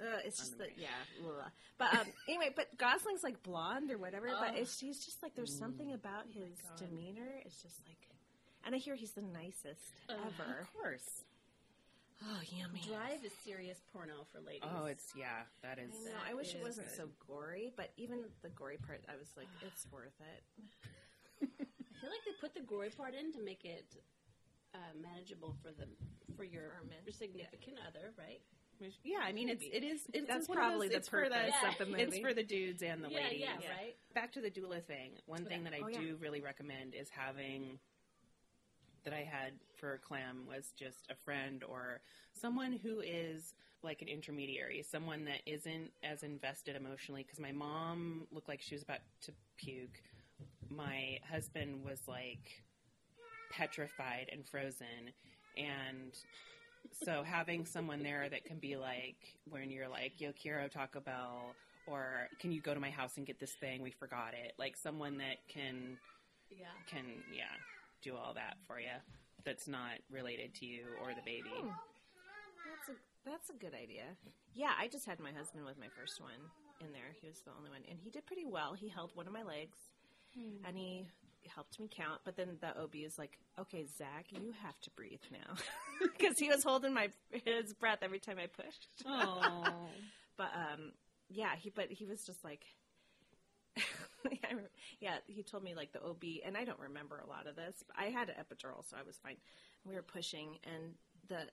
[0.00, 0.88] Uh, it's just that, yeah.
[1.24, 1.50] ugh.
[1.78, 4.26] But um, anyway, but Gosling's like blonde or whatever.
[4.28, 4.60] But Oh.
[4.60, 6.88] it's he's just like there's something about his God.
[6.88, 7.40] demeanor.
[7.44, 8.08] It's just like,
[8.66, 10.16] and I hear he's the nicest Ugh.
[10.18, 10.60] ever.
[10.60, 11.22] Of course.
[12.22, 12.80] Oh, yummy.
[12.86, 14.62] Drive is serious porno for ladies.
[14.78, 15.42] Oh, it's yeah.
[15.62, 15.90] That is.
[15.94, 16.18] I know.
[16.30, 16.96] I wish it wasn't good.
[16.96, 20.42] so gory, but even the gory part, I was like, it's worth it.
[21.60, 23.96] I feel like they put the gory part in to make it
[24.74, 25.86] uh, manageable for the
[26.36, 26.72] for your,
[27.04, 28.40] your significant other, right?
[29.02, 31.28] Yeah, I mean it's it is it's That's one of probably those, the it's for
[31.28, 32.02] the purpose of the movie.
[32.02, 33.40] it's for the dudes and the yeah, ladies.
[33.40, 33.70] yeah, Yeah.
[33.70, 33.96] right.
[34.14, 35.12] Back to the doula thing.
[35.26, 36.00] One thing that I Oh, yeah.
[36.00, 37.78] do really recommend is having
[39.04, 42.00] that I had for clam was just a friend or
[42.32, 47.22] someone who is like an intermediary, someone that isn't as invested emotionally.
[47.22, 50.00] Because my mom looked like she was about to puke.
[50.70, 52.64] My husband was like
[53.50, 55.12] petrified and frozen,
[55.56, 56.12] and
[56.92, 59.16] so having someone there that can be like
[59.48, 61.54] when you're like, "Yo, Kiro, Taco Bell,"
[61.86, 63.82] or "Can you go to my house and get this thing?
[63.82, 65.98] We forgot it." Like someone that can
[66.50, 66.66] Yeah.
[66.86, 67.56] can yeah
[68.02, 68.92] do all that for you
[69.44, 71.50] that's not related to you or the baby.
[71.50, 71.68] Hmm.
[72.68, 72.94] That's a
[73.24, 74.04] that's a good idea.
[74.54, 77.12] Yeah, I just had my husband with my first one in there.
[77.20, 78.74] He was the only one, and he did pretty well.
[78.74, 79.78] He held one of my legs,
[80.64, 81.06] and he
[81.54, 82.20] helped me count.
[82.24, 85.54] But then the OB is like, "Okay, Zach, you have to breathe now,"
[86.02, 87.10] because he was holding my
[87.44, 88.88] his breath every time I pushed.
[89.06, 89.88] Oh,
[90.36, 90.92] But um,
[91.28, 92.64] yeah, he but he was just like,
[95.00, 97.82] yeah, he told me like the OB, and I don't remember a lot of this.
[97.86, 99.36] But I had an epidural, so I was fine.
[99.84, 100.94] We were pushing, and
[101.28, 101.48] the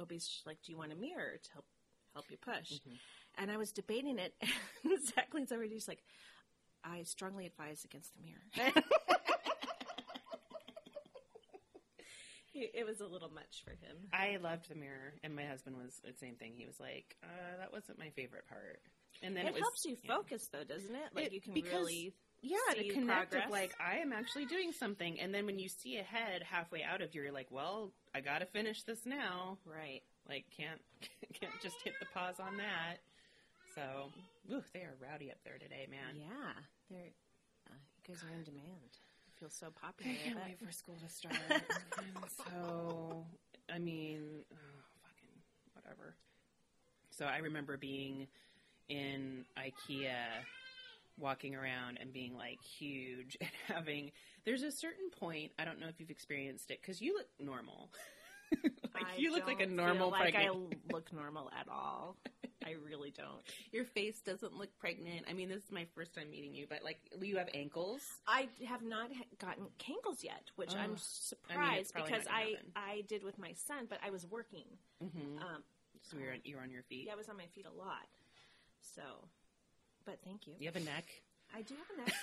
[0.00, 1.64] OB's like, "Do you want a mirror to help
[2.14, 2.98] help you push?" Mhm.
[3.38, 4.34] And I was debating it,
[4.84, 6.02] and Zach leans over, and he's like,
[6.84, 8.82] "I strongly advise against the mirror." He-
[12.54, 13.96] it was a little much for him.
[14.12, 16.52] I loved the mirror, and my husband was the same thing.
[16.56, 18.80] He was like, uh, "That wasn't my favorite part."
[19.22, 20.14] And then it it, was, helps you yeah.
[20.16, 21.10] focus, though, doesn't it?
[21.14, 23.50] Like It- you can because- really Yeah, see to connect progress.
[23.50, 27.00] with like I am actually doing something, and then when you see ahead halfway out
[27.00, 30.02] of you, you're like, "Well, I got to finish this now." right.
[30.28, 30.80] Like, can't
[31.40, 32.96] can't just hit the pause on that.
[33.74, 34.10] So,
[34.52, 36.16] ooh, they are rowdy up there today, man.
[36.16, 36.52] Yeah,
[36.90, 37.12] they're
[37.70, 37.74] uh,
[38.06, 38.92] you guys are in demand.
[39.40, 40.12] Feel so popular.
[40.12, 41.34] I can't I wait for school to start.
[41.98, 42.04] I'm
[42.36, 43.26] so,
[43.72, 44.56] I mean, oh,
[45.02, 45.42] fucking
[45.74, 46.14] whatever.
[47.10, 48.28] So I remember being
[48.88, 50.14] in IKEA,
[51.18, 54.12] walking around and being like huge and having.
[54.44, 55.52] There's a certain point.
[55.58, 57.90] I don't know if you've experienced it because you look normal.
[58.94, 60.74] like I you look like a normal like pregnant.
[60.90, 62.16] I look normal at all.
[62.64, 63.42] I really don't.
[63.72, 65.26] Your face doesn't look pregnant.
[65.28, 68.00] I mean, this is my first time meeting you, but like you have ankles.
[68.26, 70.78] I have not gotten cankles yet, which Oh.
[70.78, 72.72] I'm I surprised mean, because I happen.
[72.76, 74.64] I did with my son, but I was working.
[75.04, 75.38] Mm-hmm.
[75.38, 75.62] Um,
[76.02, 77.04] So you're on, you're on your feet.
[77.06, 78.06] yeah, I was on my feet a lot.
[78.94, 79.02] So,
[80.06, 80.54] but thank you.
[80.58, 81.04] You have a neck.
[81.54, 82.14] I do have a neck.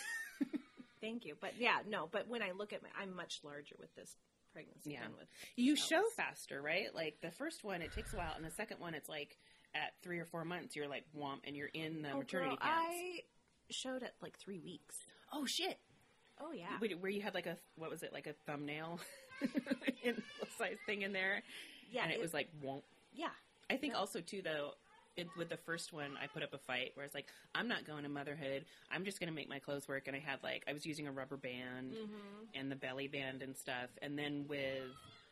[1.01, 2.07] thank you, but yeah, no.
[2.11, 4.15] But when I look at my, I'm much larger with this
[4.53, 5.07] pregnancy Yeah.
[5.17, 5.27] with.
[5.55, 6.93] You show faster, right?
[6.93, 9.37] Like the first one, it takes a while, and the second one, it's like
[9.73, 12.57] at three or four months, you're like womp, and you're in the Oh, maternity girl,
[12.61, 12.87] pants.
[12.91, 13.19] I
[13.69, 14.95] showed at like three weeks.
[15.33, 15.77] Oh shit!
[16.39, 16.77] Oh yeah.
[16.99, 18.11] Where you had like a what was it?
[18.13, 18.99] Like a thumbnail
[20.03, 20.21] in
[20.57, 21.41] size thing in there,
[21.91, 22.83] Yeah, and it, was like womp.
[23.13, 23.29] yeah.
[23.69, 23.99] I think Yeah.
[23.99, 24.71] also too though.
[25.17, 27.85] It, with the first one, I put up a fight where it's like, I'm not
[27.85, 28.65] going to motherhood.
[28.89, 30.07] I'm just going to make my clothes work.
[30.07, 32.55] And I had like, I was using a rubber band Mm-hmm.
[32.59, 33.89] and the belly band and stuff.
[34.01, 34.83] And then with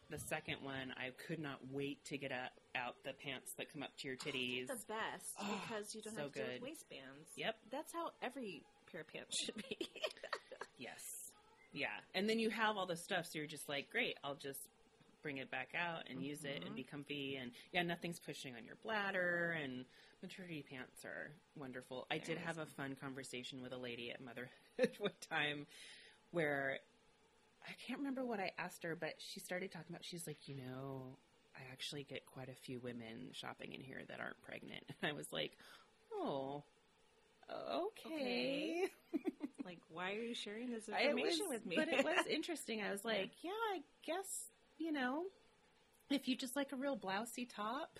[0.09, 3.83] the second one, I could not wait to get out, out the pants that come
[3.83, 4.67] up to your titties.
[4.67, 6.61] the best Oh, because you don't so have to deal good.
[6.61, 7.29] with waistbands.
[7.37, 7.55] Yep.
[7.71, 9.77] That's how every pair of pants should be.
[10.77, 11.01] Yes.
[11.73, 11.87] Yeah.
[12.15, 14.59] And then you have all the stuff, so you're just like, great, I'll just
[15.21, 16.75] bring it back out and use it and mm-hmm.
[16.75, 17.35] be comfy.
[17.35, 19.57] And yeah, nothing's pushing on your bladder.
[19.61, 19.85] And
[20.21, 22.07] maternity pants are wonderful.
[22.11, 25.65] I did have a fun conversation with a lady at Motherhood one time
[26.31, 26.79] where
[27.67, 30.55] I can't remember what I asked her, but she started talking about, she's like, you
[30.55, 31.17] know,
[31.55, 34.83] I actually get quite a few women shopping in here that aren't pregnant.
[35.01, 35.57] And I was like,
[36.13, 36.63] oh,
[37.51, 38.85] okay.
[39.65, 41.75] like, why are you sharing this information was- with me?
[41.75, 42.81] But it was interesting.
[42.81, 44.49] I was like, yeah, I guess,
[44.79, 45.25] you know,
[46.09, 47.99] if you just like a real blousy top,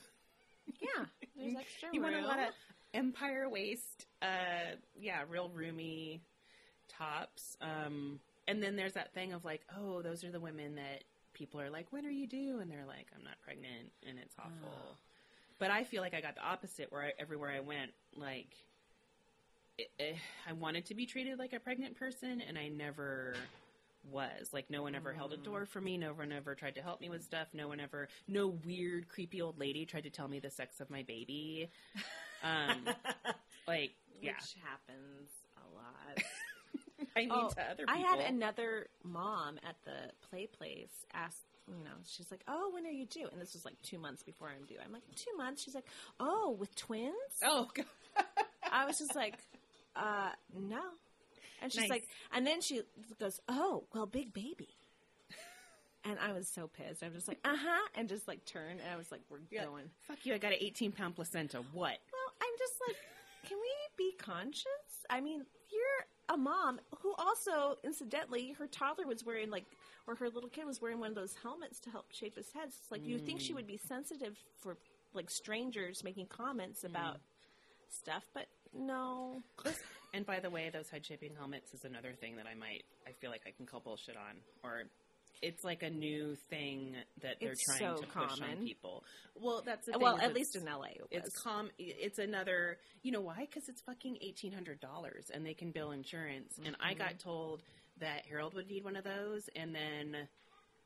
[0.80, 1.06] yeah,
[1.38, 2.54] there's extra you want a lot of
[2.94, 6.22] empire waist, uh, yeah, real roomy
[6.88, 7.58] tops.
[7.62, 11.62] Um, and then there's that thing of like, oh, those are the women that people
[11.62, 12.60] are like, when are you due?
[12.60, 14.52] And they're like, I'm not pregnant, and it's awful.
[14.66, 14.96] Oh.
[15.60, 18.56] But I feel like I got the opposite, where I, everywhere I went, like,
[19.78, 20.16] it, it,
[20.48, 23.36] I wanted to be treated like a pregnant person, and I never
[24.12, 24.52] was.
[24.54, 25.44] Like, no one ever held a Mm.
[25.44, 25.98] door for me.
[25.98, 27.48] No one ever tried to help me with stuff.
[27.54, 30.90] No one ever, no weird, creepy old lady tried to tell me the sex of
[30.90, 31.70] my baby.
[32.44, 32.86] Um,
[33.68, 33.92] like,
[34.22, 36.24] yeah, Which happens a lot.
[37.16, 41.84] I mean Oh, to other I had another mom at the play place ask, you
[41.84, 44.50] know, she's like, "Oh, when are you due?" And this was like two months before
[44.50, 44.76] I'm due.
[44.84, 45.64] I'm like, two months.
[45.64, 45.86] She's like,
[46.20, 47.86] "Oh, with twins?" oh, God.
[48.72, 49.38] I was just like,
[49.96, 50.82] "Uh, no."
[51.62, 51.90] And she's Nice.
[51.90, 52.82] like, and then she
[53.20, 54.70] goes, "Oh, well, big baby."
[56.06, 57.04] And I was so pissed.
[57.04, 59.90] I'm just like, "Uh huh," and just like turned, and I was like, "We're going."
[60.08, 61.58] Fuck you, I got an 18 pound placenta.
[61.58, 61.74] What?
[61.74, 62.96] Well, I'm just like,
[63.46, 64.66] can we be conscious?
[65.10, 69.66] I mean, you're a mom who also, incidentally, her toddler was wearing like,
[70.08, 72.72] or her little kid was wearing one of those helmets to help shape his head.
[72.72, 74.78] So it's like you think she would be sensitive for
[75.14, 77.18] like strangers making comments about
[77.90, 79.44] stuff, but no.
[80.14, 83.12] And by the way, those head shaping helmets is another thing that I might, I
[83.12, 84.36] feel like I can call bullshit on.
[84.64, 84.84] Or
[85.42, 89.04] it's like a new thing that they're It's trying so to push on people.
[89.40, 91.08] Well, that's the Well, at least in LA, it.
[91.12, 91.70] It's com.
[91.78, 92.78] It's another.
[93.04, 93.42] You know why?
[93.42, 96.60] Because it's fucking eighteen hundred dollars, and they can bill insurance.
[96.66, 96.98] And I Mm-hmm.
[96.98, 97.62] got told
[98.00, 100.28] that Harold would need one of those, and then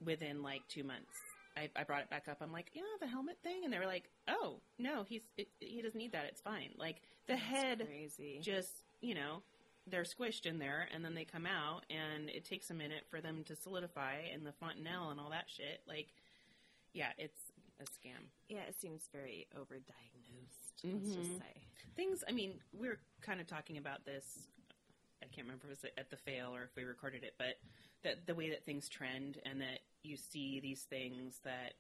[0.03, 1.09] within like two months,
[1.57, 2.37] I, I brought it back up.
[2.41, 5.81] I'm like, yeah, the helmet thing, and they were like, oh no, he's it, he
[5.81, 6.25] doesn't need that.
[6.25, 6.69] It's fine.
[6.77, 8.39] Like the head crazy.
[8.43, 9.41] just you know
[9.87, 13.19] they're squished in there and then they come out and it takes a minute for
[13.19, 16.07] them to solidify and the fontanelle and all that shit like
[16.93, 20.83] yeah it's a scam yeah, it seems very overdiagnosed.
[20.83, 21.39] Let's just Mhm.
[21.39, 21.61] say.
[21.95, 24.47] things i mean we are kind of talking about this
[25.21, 27.59] i can't remember if it was at the fail or if we recorded it but
[28.03, 31.73] that the way that things trend and that you see these things that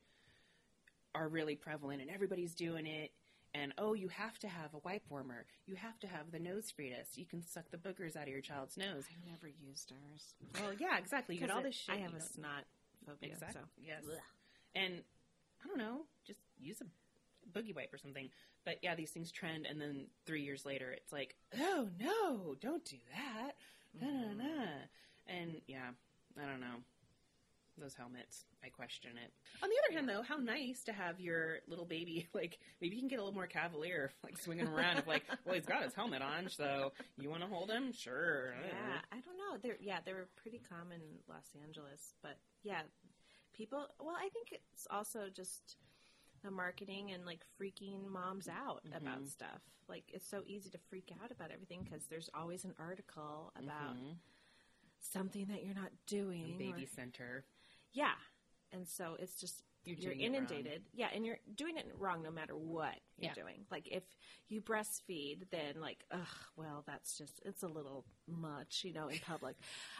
[1.15, 3.11] are really prevalent and everybody's doing it
[3.53, 7.15] and oh you have to have a wipe warmer you have to have the NoseFridas
[7.15, 10.33] you can suck the boogers out of your child's nose I've never used ours.
[10.61, 12.63] well yeah exactly you get all this shit I have a don't- snot
[13.05, 13.33] phobia.
[13.33, 13.61] Exactly.
[13.61, 13.67] So.
[13.85, 14.03] Yes.
[14.09, 14.17] Ugh.
[14.75, 14.93] And
[15.63, 18.29] I don't know, just use a boogie wipe or something.
[18.65, 22.83] But yeah, these things trend, and then three years later, it's like, oh no, don't
[22.85, 23.55] do that.
[24.01, 24.41] Mm-hmm.
[25.27, 25.89] And yeah,
[26.41, 26.77] I don't know.
[27.79, 29.33] Those helmets, I question it.
[29.63, 32.27] On the other hand, though, how nice to have your little baby.
[32.33, 34.99] Like, maybe you can get a little more cavalier, like swinging around.
[34.99, 37.91] of like, well, he's got his helmet on, so you want to hold him?
[37.91, 38.53] Sure.
[38.53, 38.77] I don't know.
[38.93, 39.57] Yeah, I don't know.
[39.61, 42.81] They're yeah, they were pretty common in Los Angeles, but yeah,
[43.53, 43.87] people.
[43.99, 45.77] Well, I think it's also just
[46.43, 49.29] the marketing and like freaking moms out about Mhm.
[49.31, 49.61] stuff.
[49.87, 53.95] Like it's so easy to freak out about everything because there's always an article about
[53.95, 54.15] Mhm.
[54.99, 56.55] something that you're not doing.
[56.55, 57.45] or- baby center.
[57.93, 58.13] Yeah,
[58.71, 60.35] and so it's just You're you're doing it wrong.
[60.35, 60.81] inundated.
[60.93, 63.33] Yeah, and you're doing it wrong no matter what you're Yeah.
[63.43, 63.65] doing.
[63.69, 64.03] Like if
[64.49, 66.19] you breastfeed, then like, ugh,
[66.55, 69.55] well, that's just it's a little much, you know, in public.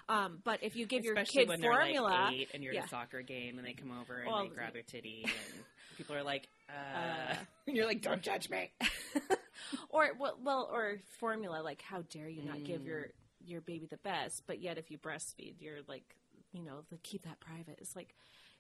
[0.09, 2.73] Um, but if you give Especially your when kid they're formula, like eight and you're
[2.73, 2.81] yeah.
[2.81, 5.63] at a soccer game and they come over and Well, they grab their titty and
[5.97, 7.35] people are like, uh, Uh,
[7.67, 8.71] and you're like, don't judge me.
[9.89, 12.85] or well, well, or formula, like how dare you not give Mm.
[12.85, 13.05] your
[13.45, 16.15] your baby the best, but yet if you breastfeed, you're like,
[16.53, 17.79] you know, the, keep that private.
[17.79, 18.15] It's like,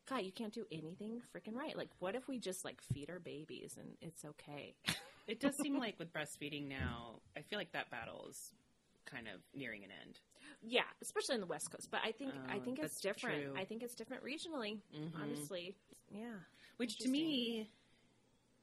[0.09, 1.77] God, you can't do anything freaking right.
[1.77, 4.75] Like, what if we just like feed our babies and it's okay?
[5.25, 8.51] It does seem like with breastfeeding now, I feel like that battle is
[9.05, 10.19] kind of nearing an end.
[10.61, 11.87] yeah, especially in the West Coast.
[11.89, 13.41] But I think I Oh, think it's different.
[13.41, 13.53] true.
[13.57, 14.79] I think it's different regionally.
[14.93, 15.11] Mhm.
[15.15, 15.75] Honestly,
[16.11, 16.35] yeah.
[16.75, 17.69] Which to me,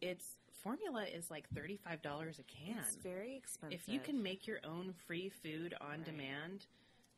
[0.03, 2.77] it's formula is like thirty five dollars a can.
[2.79, 3.81] It's very expensive.
[3.81, 6.05] if you can make your own free food on Right.
[6.05, 6.67] demand,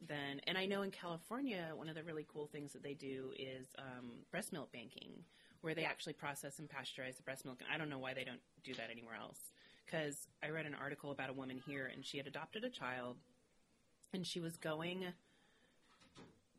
[0.09, 3.33] then and I know in California one of the really cool things that they do
[3.39, 5.13] is um, breast milk banking,
[5.61, 7.59] where they actually process and pasteurize the breast milk.
[7.61, 9.39] And I don't know why they don't do that anywhere else.
[9.87, 13.17] Because I read an article about a woman here, and she had adopted a child,
[14.15, 15.05] and she was going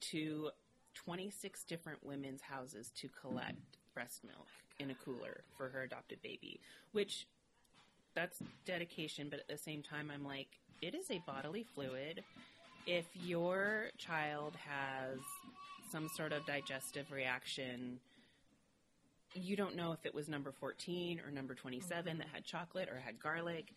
[0.02, 0.50] to
[0.94, 4.48] 26 different women's houses to collect breast milk
[4.80, 6.60] in a cooler for her adopted baby,
[6.91, 7.28] which
[8.16, 12.24] that's dedication, but at the same time, I'm like, it is a bodily fluid.
[12.86, 15.20] If your child has
[15.92, 18.00] some sort of digestive reaction,
[19.34, 23.00] you don't know if it was number 14 or number 27 that had chocolate or
[23.00, 23.74] had garlic.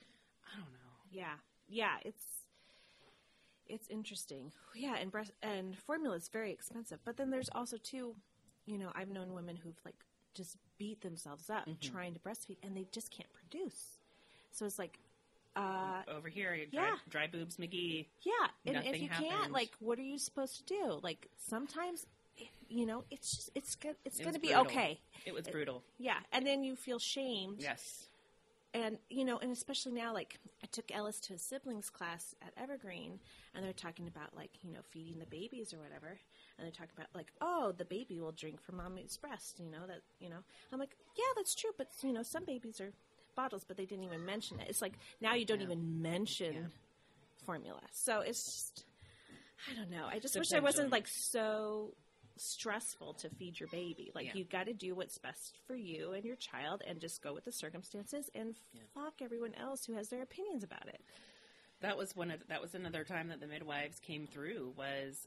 [0.53, 0.93] I don't know.
[1.13, 1.35] Yeah,
[1.69, 2.25] yeah, it's
[3.69, 4.53] it's interesting.
[4.75, 6.99] Yeah, and breast and formula is very expensive.
[7.05, 8.15] But then there's also too,
[8.67, 9.97] you know, I've known women who've like
[10.35, 11.93] just beat themselves up Mm-hmm.
[11.93, 13.99] trying to breastfeed, and they just can't produce.
[14.53, 14.99] So it's like,
[15.57, 16.97] uh, Over here, dry, yeah.
[17.09, 18.07] dry boobs McGee.
[18.23, 18.33] yeah,
[18.67, 19.31] and if Nothing you happened.
[19.31, 21.01] can't, like, what are you supposed to do?
[21.03, 22.07] Like sometimes,
[22.69, 23.77] you know, it's just it's.
[24.05, 24.67] It's It going to be brutal.
[24.67, 25.01] okay.
[25.25, 25.83] It was brutal.
[25.99, 27.57] Yeah, and then you feel shamed.
[27.61, 28.07] Yes.
[28.75, 32.53] and you know and especially now like i took ellis to a siblings class at
[32.63, 33.19] evergreen
[33.55, 36.93] and they're talking about like you know feeding the babies or whatever and they're talking
[36.97, 40.43] about like oh the baby will drink from mommy's breast you know that you know
[40.73, 42.93] i'm like yeah that's true but you know some babies are
[43.37, 45.67] bottles but they didn't even mention it it's like now you don't Yeah.
[45.67, 46.61] even mention Yeah.
[47.45, 48.85] formula so it's just
[49.71, 51.95] i don't know i just The wish i wasn't like so
[52.39, 54.13] stressful to feed your baby.
[54.15, 54.35] Like Yeah.
[54.35, 57.47] you got to do what's best for you and your child, and just go with
[57.47, 58.55] the circumstances and
[58.95, 61.01] fuck everyone else who has their opinions about it.
[61.81, 65.27] That was one of that was another time that the midwives came through was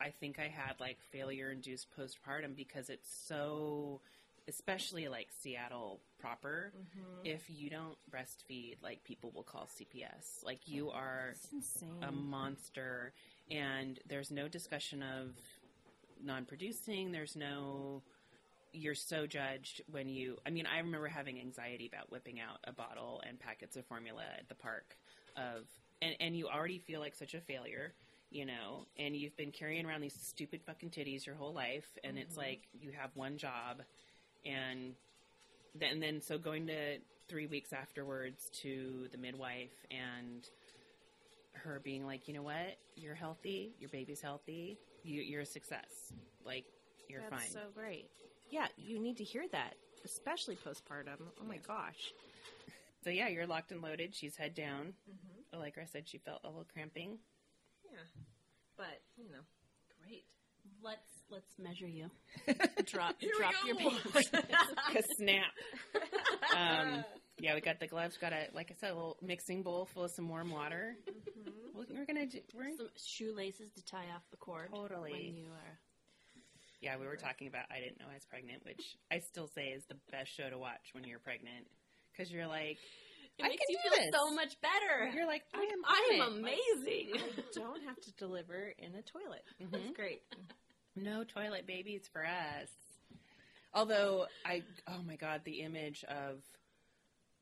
[0.00, 4.00] I think I had like failure induced postpartum because it's so
[4.48, 7.24] especially like Seattle proper mm-hmm.
[7.24, 11.34] if you don't breastfeed like people will call CPS like you oh, are
[12.02, 13.12] a monster
[13.50, 15.36] and there's no discussion of
[16.22, 18.02] non-producing there's no
[18.72, 22.72] you're so judged when you i mean i remember having anxiety about whipping out a
[22.72, 24.96] bottle and packets of formula at the park
[25.36, 25.64] of
[26.02, 27.92] and, and you already feel like such a failure
[28.30, 32.18] you know and you've been carrying around these stupid fucking titties your whole life and
[32.18, 32.42] it's mm-hmm.
[32.42, 33.82] like you have one job
[34.44, 34.94] and
[35.74, 40.48] then then so going to three weeks afterwards to the midwife and
[41.52, 46.12] her being like, you know what, you're healthy, your baby's healthy, you, you're a success,
[46.44, 46.64] like
[47.08, 47.52] you're That's fine.
[47.52, 48.08] so great.
[48.50, 49.74] Yeah, you need to hear that,
[50.04, 51.20] especially postpartum.
[51.40, 51.60] Oh my Yeah.
[51.66, 52.12] gosh.
[53.04, 54.14] So yeah, you're locked and loaded.
[54.14, 54.94] She's head down.
[55.08, 55.60] Mm-hmm.
[55.60, 57.18] Like I said, she felt a little cramping.
[57.84, 57.98] Yeah,
[58.76, 59.40] but you know,
[60.02, 60.24] great.
[60.82, 62.10] Let's let's measure you.
[62.86, 64.30] drop drop your pants.
[64.92, 65.52] Cause snap.
[66.56, 67.04] Um,
[67.38, 68.16] yeah, we got the gloves.
[68.18, 70.96] Got a like I said, a little mixing bowl full of some warm water.
[71.08, 71.50] Mm-hmm.
[71.74, 72.40] Well, We're gonna do.
[72.54, 74.68] We're Some shoelaces to tie off the cord.
[74.72, 75.12] Totally.
[75.12, 75.78] When you are.
[76.80, 76.96] yeah.
[76.98, 77.64] We were talking about.
[77.70, 80.58] I didn't know I was pregnant, which I still say is the best show to
[80.58, 81.66] watch when you're pregnant.
[82.12, 82.78] Because you're like,
[83.38, 84.14] It I makes can you do feel this.
[84.18, 85.14] so much better.
[85.14, 85.84] you're like, I am.
[85.86, 86.38] I am it.
[86.40, 87.08] amazing.
[87.14, 89.44] I don't have to deliver in a toilet.
[89.60, 89.94] That's Mhm.
[89.94, 90.22] great.
[91.02, 92.68] No toilet babies for us.
[93.74, 96.42] Although I, oh my god, the image of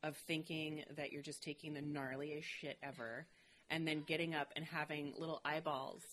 [0.03, 3.25] of thinking that you're just taking the gnarliest shit ever,
[3.69, 6.03] and then getting up and having little eyeballs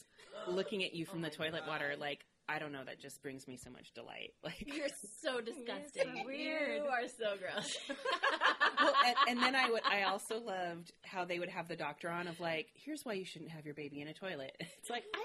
[0.48, 3.48] looking at you oh from the toilet water, like I don't know, that just brings
[3.48, 4.32] me so much delight.
[4.44, 4.88] Like, You're
[5.22, 6.14] so disgusting.
[6.16, 6.82] so weird.
[6.82, 7.76] You are so gross.
[8.80, 12.10] well, and, and then I would, I also loved how they would have the doctor
[12.10, 14.54] on of like, here's why you shouldn't have your baby in a toilet.
[14.60, 15.24] It's like I,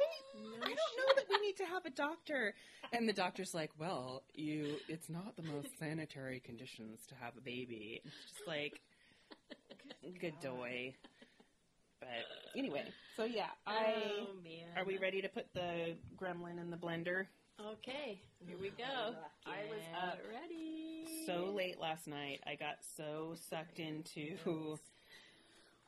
[0.61, 2.53] I don't know that we need to have a doctor,
[2.93, 7.41] and the doctor's like, well, you, it's not the most sanitary conditions to have a
[7.41, 8.01] baby.
[8.05, 8.79] It's just like,
[10.21, 10.93] good doy.
[11.99, 12.09] But
[12.57, 12.85] anyway,
[13.17, 13.93] so yeah, oh, I.
[14.21, 14.67] oh man.
[14.77, 17.25] Are we ready to put the gremlin in the blender
[17.67, 19.15] Okay, here we go.
[19.45, 21.25] I was up ready.
[21.25, 22.39] so late last night.
[22.47, 24.77] I got so sucked into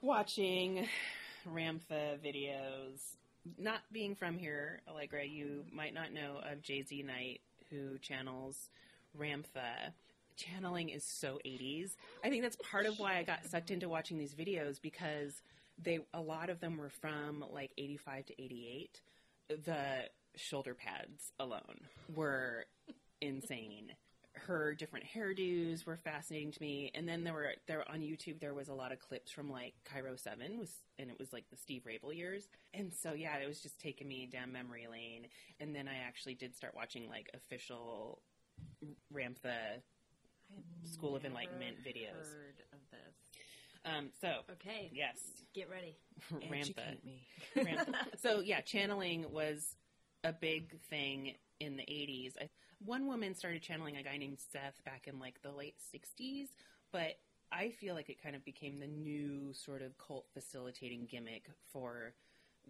[0.01, 0.86] watching
[1.49, 3.16] Ramtha videos.
[3.57, 7.39] Not being from here, Allegra, you might not know of JZ Knight,
[7.70, 8.70] who channels
[9.18, 9.93] Ramtha.
[10.36, 11.95] Channeling is so 80s.
[12.22, 15.41] I think that's part of why I got sucked into watching these videos because
[15.84, 19.01] they a lot of them were from like 85 to 88.
[19.49, 21.82] The shoulder pads alone
[22.13, 22.65] were
[23.21, 23.91] insane
[24.34, 26.91] her different hairdos were fascinating to me.
[26.95, 29.73] And then there were there on YouTube there was a lot of clips from like
[29.86, 32.47] KIRO Seven was and it was like the Steve Raible years.
[32.73, 35.27] And so yeah, it was just taking me down memory lane.
[35.59, 38.21] And then I actually did start watching like official
[39.13, 39.82] Ramtha
[40.84, 42.34] School of Enlightenment videos.
[42.34, 43.20] Heard of this?
[43.86, 45.17] Um so Okay, yes.
[45.53, 45.97] get ready.
[46.34, 46.59] Ramtha.
[46.59, 47.21] Educate me.
[47.55, 47.95] Ramtha.
[48.21, 49.75] so yeah, channeling was
[50.23, 52.34] a big thing in the 80s.
[52.41, 52.49] I,
[52.84, 56.47] one woman started channeling a guy named Seth back in like the late 60s,
[56.91, 57.17] but
[57.51, 62.13] I feel like it kind of became the new sort of cult facilitating gimmick for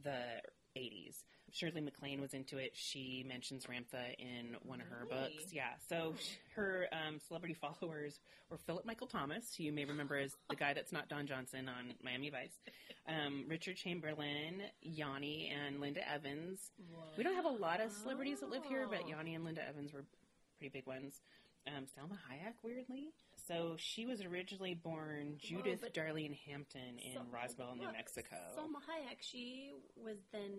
[0.03, 0.41] the
[0.77, 1.23] 80s.
[1.51, 2.71] Shirley MacLaine was into it.
[2.75, 5.33] She mentions Ramtha in one of her Really?
[5.37, 5.53] books.
[5.53, 5.69] Yeah.
[5.89, 6.13] So
[6.55, 10.73] her um, celebrity followers were Philip Michael Thomas, who you may remember as the guy
[10.73, 12.57] that's not Don Johnson on Miami Vice,
[13.07, 16.59] um, Richard Chamberlain, Yanni, and Linda Evans.
[17.17, 19.07] We don't have a lot of celebrities that live here, but.
[19.07, 20.05] Yanni and Linda Evans were
[20.57, 21.19] pretty big ones.
[21.67, 23.09] Um, Salma Hayek, weirdly.
[23.47, 28.35] So she was originally born Judith but- Darlene Hampton in So- Roswell, New Mexico.
[28.57, 29.71] Salma Hayek, she
[30.03, 30.51] was then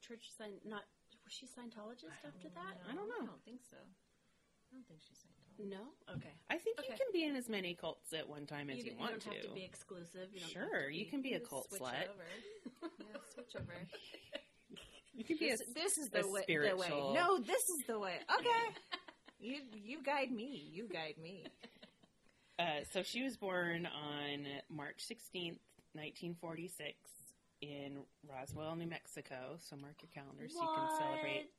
[0.00, 0.82] church sign not
[1.24, 2.74] was she Scientologist after that?
[2.88, 3.22] I don't know.
[3.22, 3.76] I don't think so.
[3.76, 5.68] I don't think she's Scientology.
[5.70, 6.14] No.
[6.16, 6.32] Okay.
[6.50, 6.96] I think you Okay.
[6.96, 9.28] can be in as many cults at one time as you, you, want don't to.
[9.30, 10.28] have to be exclusive.
[10.32, 12.08] You don't have Sure, to you can be a Just cult switch slut.
[12.08, 12.90] Over.
[13.00, 13.72] yeah, switch over.
[15.14, 17.14] You can be a, This, this is a the way, the spiritual- way.
[17.14, 18.14] No, this is the way.
[18.38, 18.74] Okay.
[19.40, 20.68] you you guide me.
[20.72, 21.44] You guide me.
[22.58, 25.58] Uh, so she was born on March 16th,
[25.92, 26.94] 1946,
[27.60, 27.98] in
[28.28, 29.56] Roswell, New Mexico.
[29.58, 31.50] So mark your calendars so you can celebrate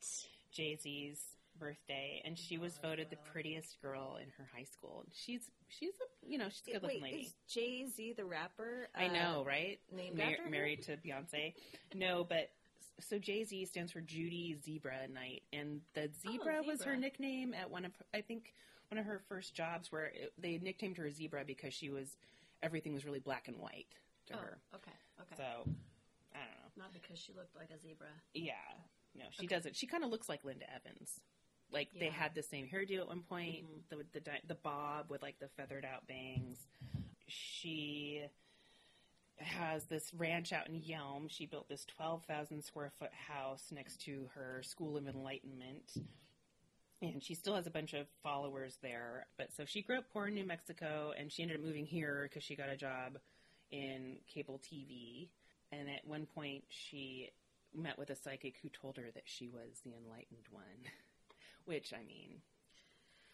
[0.56, 1.20] JZ's
[1.58, 2.22] birthday.
[2.24, 5.04] And she was voted the prettiest girl in her high school.
[5.12, 7.16] She's she's a you know she's a good looking lady.
[7.22, 8.88] is Jay Z the rapper?
[8.94, 9.78] I uh, know, right?
[9.94, 11.54] named Mar- after married to Beyonce.
[11.94, 12.50] No, but
[13.00, 17.84] so JZ stands for Judy Zebra Knight, and the zebra was her nickname at one
[17.84, 18.54] of I think
[18.90, 22.16] one of her first jobs where it, they nicknamed her Zebra because she was
[22.62, 23.86] everything was really black and white
[24.26, 24.58] to Oh, her.
[24.74, 24.90] okay.
[25.20, 25.34] Okay.
[25.36, 25.70] So
[26.40, 26.84] I don't know.
[26.84, 28.08] Not because she looked like a zebra.
[28.34, 28.54] Yeah,
[29.14, 29.76] no, she doesn't.
[29.76, 31.20] She kind of looks like Linda Evans.
[31.72, 33.88] Like they had the same hairdo at one point, Mhm.
[34.12, 36.66] the the the bob with like the feathered out bangs.
[37.28, 38.24] She
[39.36, 41.28] has this ranch out in Yelm.
[41.30, 45.94] She built this twelve thousand square foot house next to her School of Enlightenment,
[47.00, 49.26] and she still has a bunch of followers there.
[49.38, 52.24] But so she grew up poor in New Mexico, and she ended up moving here
[52.28, 53.18] because she got a job
[53.70, 55.28] in cable TV.
[55.72, 57.30] And at one point, she
[57.74, 60.62] met with a psychic who told her that she was the enlightened one.
[61.64, 62.40] Which, I mean,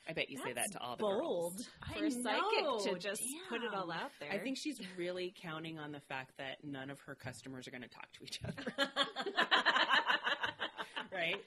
[0.08, 1.68] I bet you say that to all the bold girls.
[1.92, 4.30] for I a psychic know, to just put it all out there.
[4.30, 7.82] I think she's really counting on the fact that none of her customers are going
[7.82, 8.72] to talk to each other.
[11.12, 11.42] right?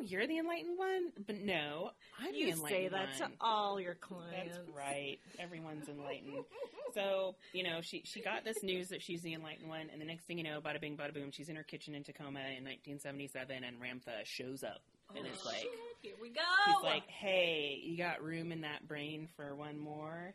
[0.00, 1.12] Oh, you're the enlightened one?
[1.26, 3.30] But no, I'm the you enlightened say that one.
[3.30, 4.56] to all your clients.
[4.56, 5.18] That's right.
[5.38, 6.44] Everyone's enlightened.
[6.92, 10.04] So, you know, she she got this news that she's the enlightened one, and the
[10.04, 12.64] next thing you know, bada bing, bada boom, she's in her kitchen in Tacoma in
[12.64, 14.80] 1977, and Ramtha shows up,
[15.14, 15.70] and oh, it's like, Shit,
[16.02, 16.40] here we go.
[16.66, 20.34] he's like, "Hey, you got room in that brain for one more?"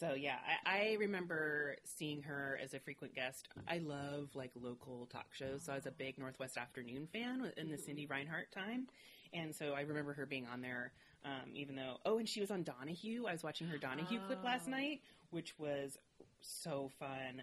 [0.00, 0.36] So yeah,
[0.66, 3.48] I, I remember seeing her as a frequent guest.
[3.68, 7.70] I love like local talk shows, so I was a big Northwest Afternoon fan in
[7.70, 8.86] the Cindy Reinhart time,
[9.34, 10.92] and so I remember her being on there.
[11.22, 13.26] Um, even though, oh, and she was on Donahue.
[13.26, 14.70] I was watching her Donahue clip last Oh.
[14.70, 15.98] night, which was
[16.40, 17.42] so fun.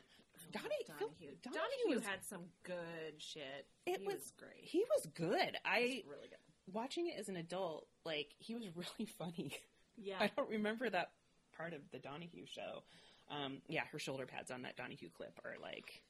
[0.52, 1.36] Donahue, Phil- Donahue.
[1.44, 3.68] Donahue Donahue was- had some good shit.
[3.86, 4.64] It was- was, great.
[4.64, 5.58] He was good.
[5.64, 6.74] I was really good.
[6.74, 9.54] watching it as an adult, like he was really funny.
[9.96, 10.16] yeah.
[10.20, 11.12] I don't remember that
[11.58, 12.84] part of the Donahue show.
[13.30, 16.02] Um, yeah, her shoulder pads on that Donahue clip are like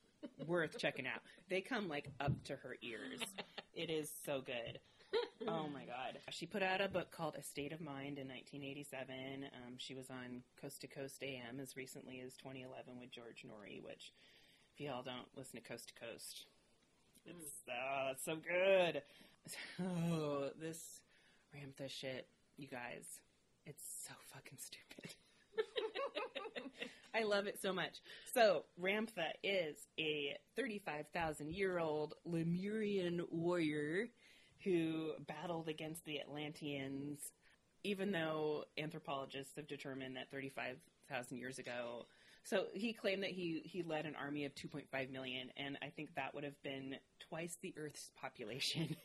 [0.48, 1.22] worth checking out.
[1.50, 3.22] They come like up to her ears.
[3.74, 4.80] It is so good.
[5.48, 6.20] Oh my god.
[6.32, 9.46] She put out a book called A State of Mind in 1987.
[9.46, 13.82] Um, she was on Coast to Coast AM as recently as 2011 with George Noory,
[13.84, 14.12] which,
[14.74, 16.46] if y'all don't listen to Coast to Coast,
[17.26, 19.04] it's, uh, it's so good.
[19.78, 21.00] So, this
[21.56, 22.28] Ramtha shit,
[22.58, 23.22] you guys,
[23.66, 25.16] it's so fucking stupid.
[27.14, 28.02] I love it so much.
[28.34, 34.08] So, Ramtha is a 35,000 year old Lemurian warrior
[34.64, 37.20] who battled against the Atlanteans,
[37.84, 42.06] even though anthropologists have determined that 35,000 years ago.
[42.44, 46.10] So he claimed that he, he led an army of 2.5 million, and I think
[46.16, 46.96] that would have been
[47.30, 48.96] twice the Earth's population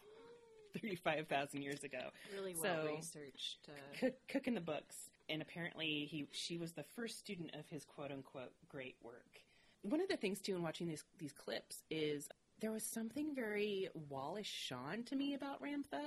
[0.80, 2.10] 35,000 years ago.
[2.34, 3.68] Really So- well researched.
[3.68, 4.96] Uh, Cook, cooking the books,
[5.32, 9.40] and apparently he she was the first student of his quote unquote great work.
[9.80, 12.28] One of the things too in watching these these clips is
[12.60, 16.02] there was something very Wallace Shawn to me about Ramtha.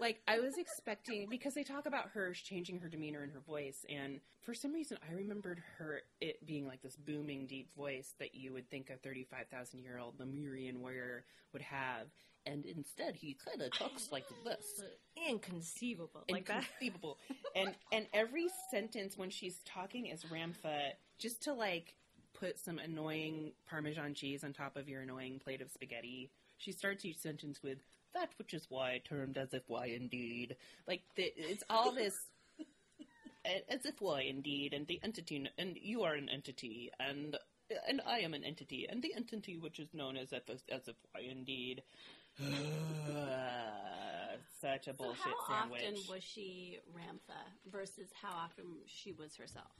[0.00, 3.84] Like I was expecting because they talk about her changing her demeanor and her voice,
[3.88, 8.34] and for some reason I remembered her it being like this booming deep voice that
[8.34, 12.06] you would think a thirty five thousand year old Lemurian warrior would have.
[12.46, 14.82] And instead, he kind of talks like this
[15.28, 16.22] inconceivable.
[16.30, 16.64] Like that.
[16.64, 17.18] inconceivable.
[17.54, 21.96] and and every sentence when she's talking is Ramtha, just to like
[22.32, 26.30] put some annoying Parmesan cheese on top of your annoying plate of spaghetti.
[26.60, 27.78] She starts each sentence with
[28.14, 30.56] "that which is why termed as if why indeed."
[30.86, 32.14] Like the, it's all this.
[33.70, 37.36] As if why indeed, and the entity, and you are an entity, and
[37.88, 40.96] and I am an entity, and the entity which is known as if as if
[41.12, 41.82] why indeed.
[44.60, 45.82] Such a bullshit So how sandwich.
[45.82, 47.40] often was she Ramtha
[47.72, 49.72] versus how often she was herself?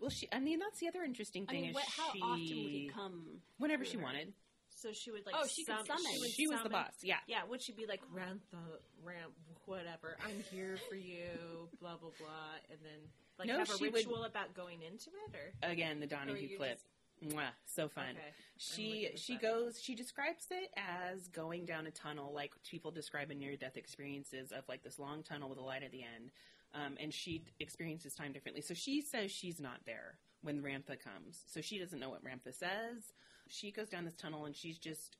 [0.00, 0.28] Well, she.
[0.32, 2.20] I mean, that's the other interesting I thing mean, is what, how she.
[2.20, 3.40] often would he come?
[3.58, 4.02] Whenever she her?
[4.04, 4.32] wanted.
[4.80, 5.34] So she would like.
[5.38, 6.04] Oh, she could summon.
[6.20, 6.92] would She was the boss.
[7.02, 7.16] Yeah.
[7.26, 8.58] Yeah, would she be like Rantha,
[9.04, 9.32] ramp,
[9.66, 10.16] whatever?
[10.24, 12.28] I'm here for you, blah blah blah,
[12.70, 13.00] and then
[13.38, 16.08] like No, have a she would- ritual about going into it, or Again, the Or
[16.08, 16.78] Donahue you clip.
[17.22, 18.12] Mwah, so fun.
[18.12, 18.32] Okay.
[18.56, 19.42] She she up.
[19.42, 19.82] goes.
[19.82, 24.50] She describes it as going down a tunnel, like people describe in near death experiences
[24.52, 26.30] of like this long tunnel with a light at the end.
[26.72, 28.62] Um, and she experiences time differently.
[28.62, 31.42] So she says she's not there when Ramtha comes.
[31.48, 33.12] So she doesn't know what Ramtha says.
[33.50, 35.16] She goes down this tunnel and she's just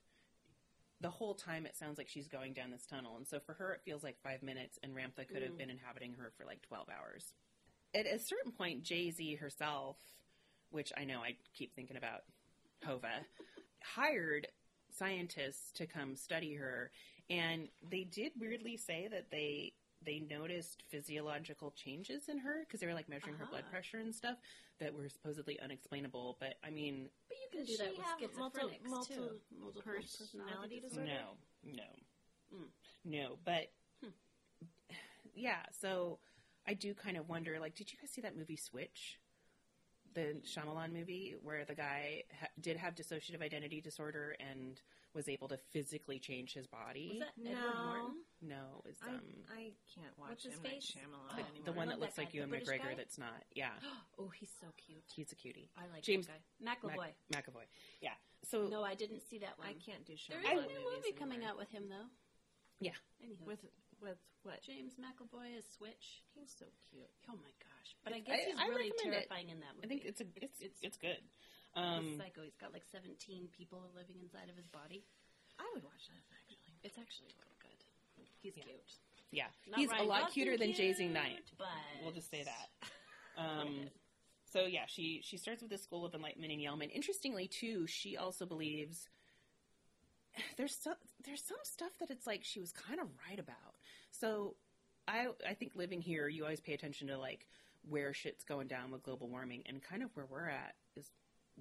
[1.01, 3.17] the whole time it sounds like she's going down this tunnel.
[3.17, 5.59] And so for her it feels like five minutes and Ramtha could have Mm.
[5.59, 7.33] been inhabiting her for like twelve hours.
[7.95, 9.97] At a certain point, JZ herself,
[10.71, 12.23] which I know I keep thinking about
[12.85, 13.27] Hova,
[13.83, 14.47] hired
[14.93, 16.93] scientists to come study her,
[17.29, 19.73] and they did weirdly say that they
[20.05, 23.71] they noticed physiological changes in her because they were like measuring her blood Ah.
[23.71, 24.39] pressure and stuff
[24.79, 26.37] that were supposedly unexplainable.
[26.41, 29.41] But I mean, But you can do that she with have multi- schizophrenics multi- too.
[29.59, 31.07] Multiple personality disorder.
[31.07, 31.37] disorder?
[31.65, 31.83] no,
[32.53, 32.71] no, Mm.
[33.05, 33.39] no.
[33.45, 33.71] But
[34.03, 34.11] Hmm.
[35.35, 36.19] yeah, so
[36.67, 37.59] I do kind of wonder.
[37.61, 39.19] Like, did you guys see that movie Switch?
[40.15, 44.81] The Shyamalan movie where the guy ha- did have dissociative identity disorder and
[45.15, 47.19] was able to physically change his body.
[47.19, 47.51] Was that No.
[47.51, 48.17] Edward Norton?
[48.43, 50.87] no, it's I, um I can't watch What's his him face?
[50.95, 51.65] Shyamalan the, anymore.
[51.65, 52.37] the one that looks that like guy.
[52.39, 52.91] Ewan British McGregor.
[52.91, 52.95] guy?
[52.97, 53.43] That's not.
[53.55, 53.75] Yeah,
[54.19, 55.03] Oh, he's so cute.
[55.15, 55.71] he's a cutie.
[55.77, 56.75] I like James- that guy.
[56.77, 57.11] McAvoy.
[57.35, 57.67] Mac- McAvoy.
[58.01, 58.15] Yeah.
[58.49, 59.69] So no, I didn't see that one.
[59.69, 61.51] I can't do There Shyamalan is a new movies movie coming anymore.
[61.53, 62.09] out with him though.
[62.81, 62.97] Yeah.
[63.25, 63.45] Anywho.
[63.47, 63.61] with
[64.01, 64.63] with what?
[64.63, 66.23] James McAvoy as Switch.
[66.33, 67.05] He's so cute.
[67.29, 67.97] Oh my gosh!
[68.05, 69.29] But I guess I- he's I really recommend it.
[69.29, 69.85] terrifying in that movie.
[69.85, 71.21] I think it's a it's It's- it's, good.
[71.75, 72.43] He's Um, psycho.
[72.43, 75.05] He's got like 17 people living inside of his body.
[75.59, 76.75] I would watch that actually.
[76.83, 77.85] It's actually really good.
[78.43, 78.65] He's Yeah.
[78.65, 78.77] cute.
[79.31, 81.53] yeah, Not he's a lot cuter than JZ cute, Knight.
[81.59, 81.69] But
[82.03, 82.71] We'll just say that.
[83.37, 83.89] Um,
[84.45, 86.91] so yeah, she she starts with the School of Enlightenment in Yelman.
[86.91, 89.09] Interestingly, too, she also believes
[90.57, 93.77] there's some there's some stuff that it's like she was kind of right about.
[94.11, 94.57] So
[95.09, 97.47] I I think living here, you always pay attention to like
[97.89, 101.11] where shit's going down with global warming, and kind of where we're at is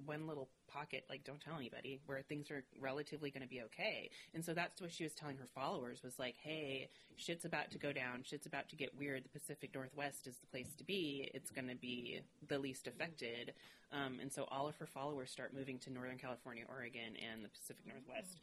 [0.04, 4.10] one little pocket, like don't tell anybody, where things are relatively going to be okay.
[4.34, 7.78] And so that's what she was telling her followers was like, hey, shit's about to
[7.78, 9.24] go down, shit's about to get weird.
[9.24, 11.30] The Pacific Northwest is the place to be.
[11.34, 13.52] It's going to be the least affected.
[13.92, 17.48] Um, and so all of her followers start moving to Northern California, Oregon, and the
[17.48, 18.38] Pacific Northwest.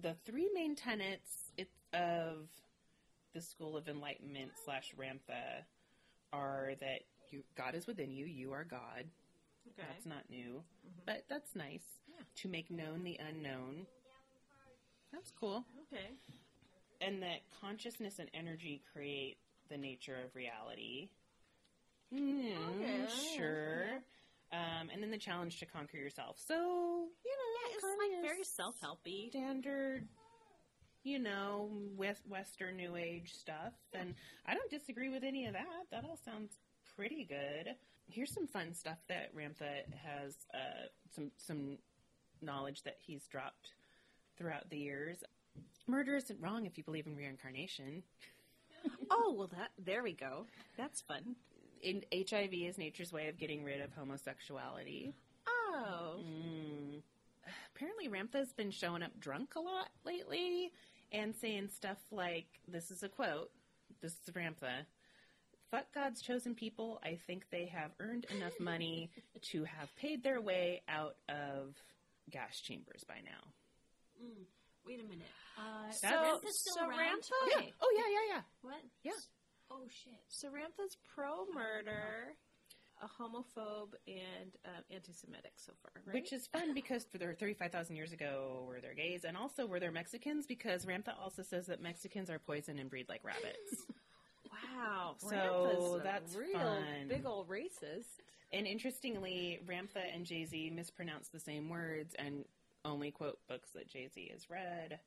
[0.00, 1.52] The three main tenets
[1.92, 2.48] of
[3.34, 5.64] the School of Enlightenment slash Ramtha
[6.32, 7.00] are that
[7.30, 9.04] you, God is within you, you are God.
[9.78, 9.86] Okay.
[9.90, 10.62] That's not new,
[11.06, 11.84] but that's nice.
[12.08, 12.22] Yeah.
[12.42, 13.86] To make known the unknown.
[15.12, 15.64] That's cool.
[15.92, 16.06] Okay.
[17.00, 19.36] And that consciousness and energy create
[19.68, 21.08] the nature of reality.
[22.14, 23.06] Mm, Okay,
[23.36, 23.84] sure.
[24.52, 26.36] Um, and then the challenge to conquer yourself.
[26.46, 29.30] So, you know, Yeah, it's like very self helpy.
[29.30, 30.06] standard,
[31.04, 33.72] you know, West, Western New Age stuff.
[33.94, 34.14] And
[34.46, 35.86] I don't disagree with any of that.
[35.90, 36.52] That all sounds
[36.96, 37.74] pretty good.
[38.12, 41.78] Here's some fun stuff that Ramtha has, uh, some some
[42.42, 43.70] knowledge that he's dropped
[44.36, 45.24] throughout the years.
[45.86, 48.02] Murder isn't wrong if you believe in reincarnation.
[49.12, 50.46] Oh well, that there we go.
[50.76, 51.36] That's fun.
[51.82, 55.12] In HIV is nature's way of getting rid of homosexuality.
[55.46, 57.00] Oh, Mm.
[57.74, 60.72] Apparently, Ramtha's been showing up drunk a lot lately,
[61.12, 63.50] and saying stuff like, "This is a quote.
[64.00, 64.84] This is Ramtha."
[65.72, 67.00] Fuck God's chosen people.
[67.02, 69.10] I think they have earned enough money
[69.52, 71.74] to have paid their way out of
[72.30, 74.22] gas chambers by now.
[74.22, 74.44] Mm,
[74.86, 75.26] wait a minute.
[75.56, 77.22] Uh, So- Ramtha's still around?
[77.80, 78.40] Oh yeah, yeah, yeah.
[78.60, 78.82] What?
[79.02, 79.12] Yeah.
[79.70, 80.20] Oh shit.
[80.28, 82.34] Sarantha's pro murder,
[83.00, 86.12] a homophobe, and uh, anti Semitic so far, right?
[86.14, 89.80] Which is fun because for their 35,000 years ago were they gays and also were
[89.80, 93.86] they Mexicans because Ramtha also says that Mexicans are poison and breed like rabbits.
[94.76, 95.14] wow.
[95.18, 97.08] So that's real fun.
[97.08, 98.20] big old racist.
[98.52, 102.44] and interestingly, Ramtha and JZ mispronounce the same words and
[102.84, 104.98] only quote books that JZ has read.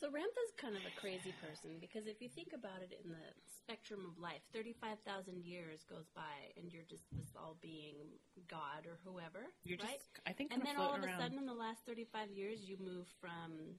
[0.00, 3.26] So Ramtha's kind of a crazy person because if you think about it in the
[3.50, 7.96] spectrum of life, 35,000 years goes by and you're just this all being
[8.46, 10.06] God or whoever, You're just.
[10.24, 12.76] I think, And then all of floating a sudden in the last 35 years you
[12.78, 13.74] move from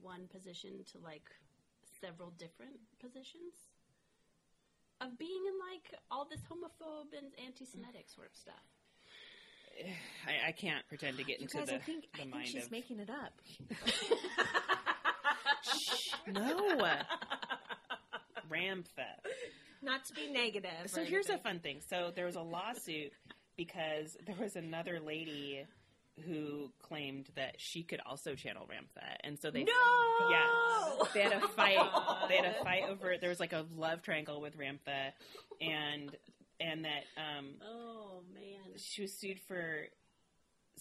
[0.00, 1.28] one position to like
[2.00, 3.67] several different positions
[5.00, 8.54] of being in like all this homophobe and anti-Semitic sort of stuff.
[10.26, 12.34] I, I can't pretend to get You into guys, the, I think, the I think
[12.34, 12.70] mind she's of.
[12.72, 13.32] making it up.
[15.62, 16.76] Shh, no,
[18.50, 19.06] Ramtha.
[19.82, 20.86] Not to be negative.
[20.86, 21.80] So or here's a fun thing.
[21.88, 23.12] So there was a lawsuit
[23.56, 25.64] because there was another lady
[26.26, 30.30] who claimed that she could also channel Ramtha, and so they No!
[30.30, 30.46] yeah
[31.14, 31.78] they had a fight.
[32.28, 33.14] They had a fight over.
[33.20, 35.12] There was like a love triangle with Ramtha,
[35.60, 36.14] and
[36.60, 38.76] and that um Oh man.
[38.76, 39.86] she was sued for.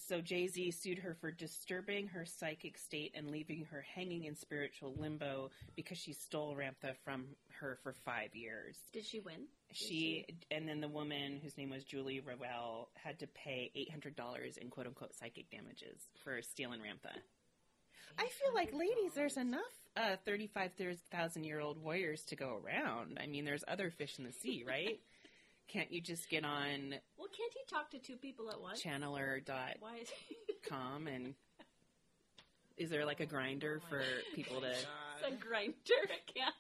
[0.07, 4.93] So JZ sued her for disturbing her psychic state and leaving her hanging in spiritual
[4.95, 7.25] limbo because she stole Ramtha from
[7.59, 9.47] her for five years Did she win?
[9.73, 14.15] She and then the woman whose name was Julie Rowell had to pay eight hundred
[14.15, 17.11] dollars in quote unquote psychic damages for stealing Ramtha.
[18.19, 19.61] I feel like, ladies, there's enough
[19.95, 23.19] uh, 35,000 year old warriors to go around.
[23.21, 24.99] I mean, there's other fish in the sea, right?
[25.67, 28.81] Can't you just get on Well, can't he talk to two people at once?
[28.81, 30.09] channeler.com Why is
[31.13, 31.35] and
[32.77, 34.01] is there like a Grindr for
[34.33, 34.69] people to.
[34.71, 36.55] it's a Grindr account?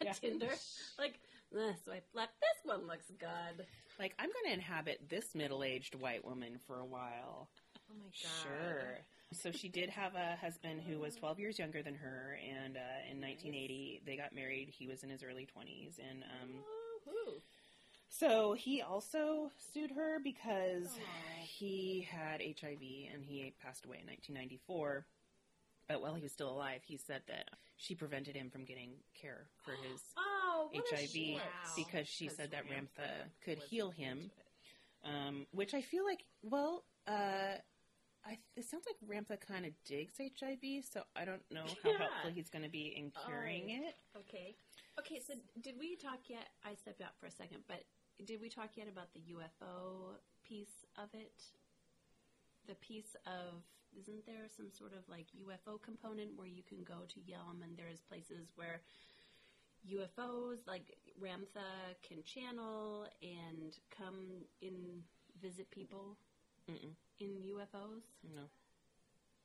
[0.00, 0.12] A Yeah.
[0.12, 0.50] Tinder?
[0.98, 1.18] Like,
[1.56, 2.32] uh, I left.
[2.40, 3.66] This one looks good.
[3.98, 7.48] Like, I'm going to inhabit this middle aged white woman for a while.
[7.90, 8.42] Oh my god.
[8.42, 8.98] Sure.
[9.32, 13.10] So she did have a husband who was 12 years younger than her, and uh,
[13.10, 14.68] in 1980 they got married.
[14.70, 16.50] He was in his early 20s, and um,
[17.06, 17.34] Woohoo.
[18.08, 21.44] so he also sued her because Aw.
[21.44, 22.80] he had HIV
[23.12, 25.04] and he passed away in 1994.
[25.90, 29.46] But while he was still alive, he said that she prevented him from getting care
[29.64, 31.42] for his Oh, HIV
[31.76, 34.30] because she said that Ramtha Ramtha could heal him.
[35.04, 37.56] um, which I feel like, well, uh,
[38.24, 41.98] I, it sounds like Ramtha kind of digs HIV, so I don't know how Yeah.
[41.98, 43.88] helpful he's going to be in curing Oh.
[43.88, 43.96] it.
[44.16, 44.56] Okay.
[45.00, 46.50] Okay, so did we talk yet?
[46.62, 47.82] I stepped out for a second, but
[48.26, 51.42] did we talk yet about the UFO piece of it?
[52.68, 53.64] The piece of
[53.98, 57.76] isn't there some sort of like UFO component where you can go to Yelm and
[57.76, 58.80] there's places where
[59.88, 65.02] UFOs like Ramtha can channel and come in
[65.42, 66.16] visit people
[66.70, 66.92] Mm-mm.
[67.18, 68.02] in UFOs?
[68.34, 68.42] No,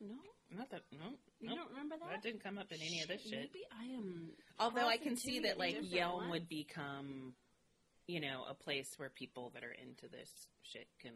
[0.01, 0.15] No,
[0.57, 0.81] not that.
[0.91, 1.07] No,
[1.39, 1.57] you nope.
[1.59, 2.09] don't remember that?
[2.09, 3.31] that didn't come up in any of this shit.
[3.53, 4.29] Maybe I am.
[4.59, 6.31] Although I can see that like Yelm lines.
[6.31, 7.33] would become,
[8.07, 10.29] you know, a place where people that are into this
[10.63, 11.13] shit can.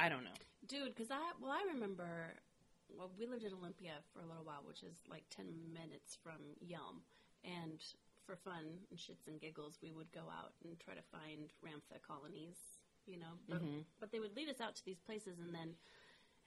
[0.00, 0.38] I don't know.
[0.66, 2.32] Dude, because I well, I remember.
[2.88, 6.40] Well, we lived in Olympia for a little while, which is like ten minutes from
[6.64, 7.04] Yelm,
[7.44, 7.78] and
[8.26, 12.00] for fun and shits and giggles, we would go out and try to find Ramtha
[12.02, 12.56] colonies.
[13.06, 13.84] You know, but, Mhm.
[13.98, 15.76] but they would lead us out to these places, and then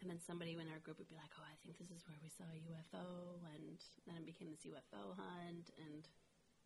[0.01, 2.17] and then somebody in our group would be like, "Oh, I think this is where
[2.21, 5.69] we saw a UFO," and then it became this UFO hunt.
[5.77, 6.07] And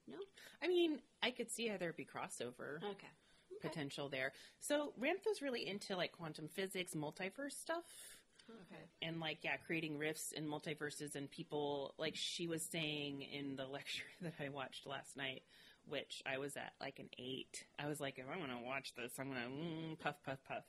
[0.07, 0.17] no,
[0.61, 2.81] I mean, I could see how there'd be crossover.
[2.83, 3.11] okay,
[3.57, 3.67] okay.
[3.67, 4.33] potential there.
[4.59, 7.85] So Ramtha's really into like quantum physics, multiverse stuff,
[8.49, 8.83] okay.
[9.01, 11.93] and like yeah, creating rifts and multiverses and people.
[11.97, 15.43] Like she was saying in the lecture that I watched last night,
[15.85, 17.65] which I was at like an eight.
[17.79, 20.63] I was like, if I'm gonna watch this, I'm gonna mm, puff, puff, puff,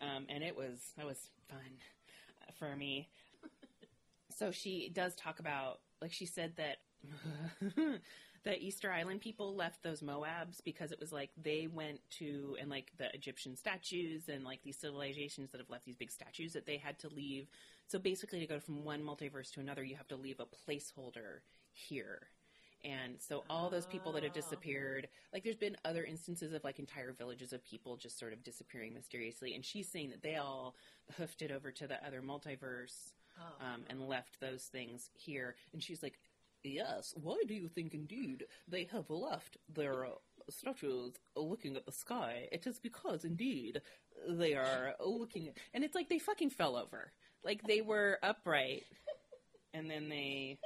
[0.00, 1.58] um, and it was that was fun
[2.58, 3.08] for me.
[4.38, 6.76] So she does talk about like she said that
[8.46, 12.70] the Easter Island people left those Moabs because it was like they went to and
[12.70, 16.64] like the Egyptian statues and like these civilizations that have left these big statues that
[16.64, 17.48] they had to leave.
[17.88, 21.40] So basically, to go from one multiverse to another, you have to leave a placeholder
[21.72, 22.28] here.
[22.84, 24.40] And so all those people that have Oh.
[24.40, 28.44] disappeared, like there's been other instances of like entire villages of people just sort of
[28.44, 29.56] disappearing mysteriously.
[29.56, 30.76] And she's saying that they all
[31.16, 33.64] hoofed it over to the other multiverse Oh.
[33.66, 35.56] um, and left those things here.
[35.72, 36.18] And she's like,
[36.66, 40.10] Yes, why do you think indeed they have left their uh,
[40.50, 42.48] statues looking at the sky?
[42.50, 43.80] It is because indeed
[44.28, 47.12] they are looking and it's like they fucking fell over.
[47.44, 48.84] Like they were upright
[49.72, 50.58] and then they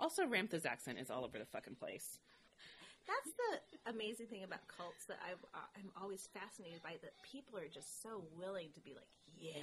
[0.00, 2.18] also Ramtha's accent is all over the fucking place.
[3.06, 7.00] That's the amazing thing about cults that I, uh, I'm always fascinated by.
[7.00, 9.08] That people are just so willing to be like,
[9.40, 9.60] yeah,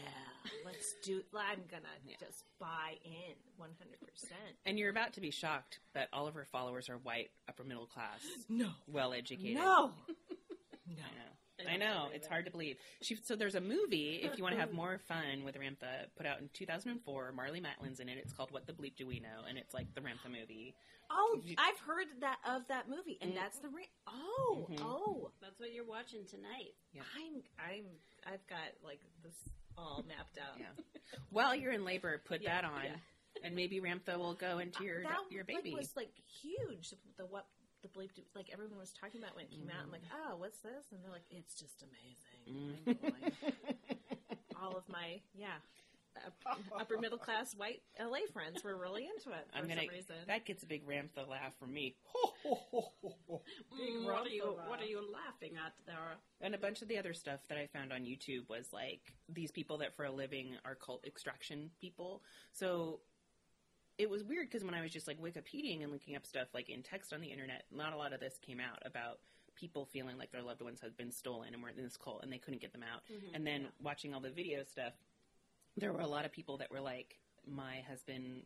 [0.65, 1.21] let's do.
[1.35, 1.83] I'm gonna
[2.19, 3.99] just buy in 100.
[4.07, 7.63] percent And you're about to be shocked that all of her followers are white, upper
[7.63, 8.19] middle class,
[8.49, 9.55] No, well educated.
[9.55, 9.91] no,
[10.87, 11.03] no.
[11.57, 11.71] I know.
[11.71, 12.09] I know.
[12.13, 12.75] It's hard to believe.
[13.01, 16.25] She so there's a movie if you want to have more fun with Ramtha put
[16.25, 17.33] out in 2004.
[17.35, 18.17] Marlee Matlin's in it.
[18.17, 20.75] It's called What the Bleep Do We Know, and it's like the Ramtha movie.
[21.09, 24.79] Oh, I've heard that of that movie, and that's the re- oh Mhm.
[24.81, 25.31] oh.
[25.41, 26.73] That's what you're watching tonight.
[26.93, 27.03] Yeah.
[27.15, 27.85] I'm I'm
[28.27, 29.35] I've got like this
[29.77, 30.59] all mapped out.
[30.59, 30.65] Yeah.
[31.29, 32.95] While you're in labor, put Yeah, that on, yeah.
[33.43, 35.73] and maybe Ramtha will go into your that your like, baby.
[35.75, 36.11] was like
[36.41, 36.93] huge.
[37.17, 37.45] The what
[37.81, 39.83] the bleep like everyone was talking about when it came out.
[39.85, 40.85] I'm like, oh, what's this?
[40.91, 42.75] And they're like, it's just amazing.
[42.87, 42.97] Mm.
[43.05, 43.53] I'm.
[44.61, 45.59] All of my yeah.
[46.25, 49.81] Up- Upper middle class white LA friends were really into it for I'm gonna.
[49.81, 50.15] some reason.
[50.27, 51.95] That gets a big Ramtha laugh from me.
[52.45, 56.17] Mm, what are you What are you laughing at there?
[56.41, 59.51] And a bunch of the other stuff that I found on YouTube was like these
[59.51, 62.21] people that for a living are cult extraction people.
[62.53, 62.99] So
[63.97, 66.69] it was weird because when I was just like Wikipediaing and looking up stuff like
[66.69, 69.19] in text on the internet, not a lot of this came out about
[69.55, 72.31] people feeling like their loved ones had been stolen and were in this cult and
[72.31, 73.01] they couldn't get them out.
[73.33, 74.93] And then watching all the video stuff,
[75.77, 77.17] there were a lot of people that were like,
[77.47, 78.43] my husband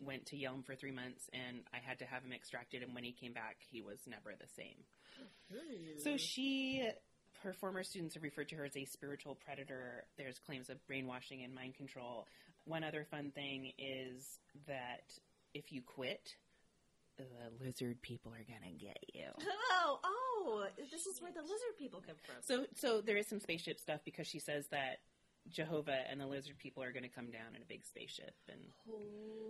[0.00, 3.04] went to Yelm for three months and I had to have him extracted, and when
[3.04, 4.76] he came back, he was never the same.
[5.50, 5.98] Hmm.
[5.98, 6.88] So she,
[7.42, 10.04] her former students have referred to her as a spiritual predator.
[10.16, 12.26] There's claims of brainwashing and mind control.
[12.64, 15.12] One other fun thing is that
[15.54, 16.36] if you quit,
[17.16, 19.26] the lizard people are gonna get you.
[19.82, 22.34] Oh, oh, this is where the lizard people come from.
[22.42, 24.98] So, so there is some spaceship stuff because she says that
[25.50, 28.60] Jehovah and the lizard people are going to come down in a big spaceship, and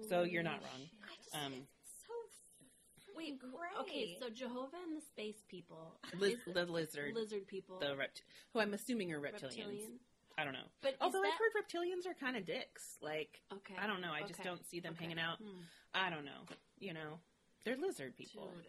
[0.09, 0.89] so you're not wrong.
[1.05, 3.53] I just Um, it's so Wait, great.
[3.81, 8.23] okay, so Jehovah and the space people, Liz, the lizard, lizard people, the rept,
[8.53, 9.43] who I'm assuming are reptilians.
[9.57, 10.01] reptilian.
[10.39, 10.69] I don't know.
[10.81, 12.97] But Although that, I've heard reptilians are kind of dicks.
[13.03, 14.13] Like okay, I don't know.
[14.13, 15.05] I just okay, don't see them okay.
[15.05, 15.37] hanging out.
[15.39, 15.61] Hmm.
[15.93, 16.47] I don't know.
[16.79, 17.19] You know,
[17.65, 18.51] they're lizard people.
[18.55, 18.67] Dude.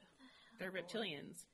[0.60, 1.46] They're reptilians.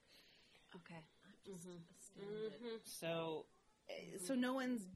[0.75, 0.99] Okay.
[1.45, 1.79] just Mhm.
[1.97, 2.61] astounded.
[2.61, 2.79] Mhm.
[2.83, 3.45] So,
[3.89, 4.87] eh, so no one's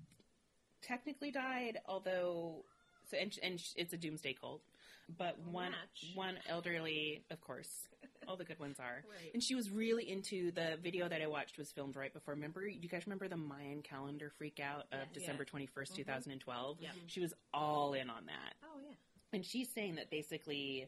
[0.82, 1.80] technically died.
[1.88, 2.66] Although,
[3.10, 4.62] so and, and it's a doomsday cult.
[5.18, 6.12] But one match.
[6.16, 7.68] one elderly, of course,
[8.28, 9.04] all the good ones are.
[9.12, 9.34] Right.
[9.34, 12.34] And she was really into the video that I watched was filmed right before.
[12.34, 15.22] Remember, you guys remember the Mayan calendar freak out of Yes.
[15.22, 16.02] December twenty first, mm-hmm.
[16.02, 16.78] two thousand and twelve?
[16.80, 16.90] Yeah.
[17.08, 18.54] She was all in on that.
[18.64, 18.96] Oh yeah.
[19.34, 20.88] And she's saying that basically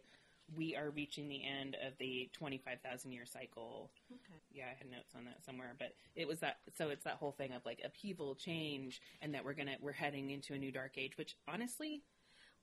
[0.56, 3.92] we are reaching the end of the 25,000 year cycle.
[4.12, 4.40] Okay.
[4.52, 7.32] Yeah, I had notes on that somewhere, but it was that so it's that whole
[7.32, 10.72] thing of like upheaval, change and that we're going to we're heading into a new
[10.72, 12.04] dark age, which honestly,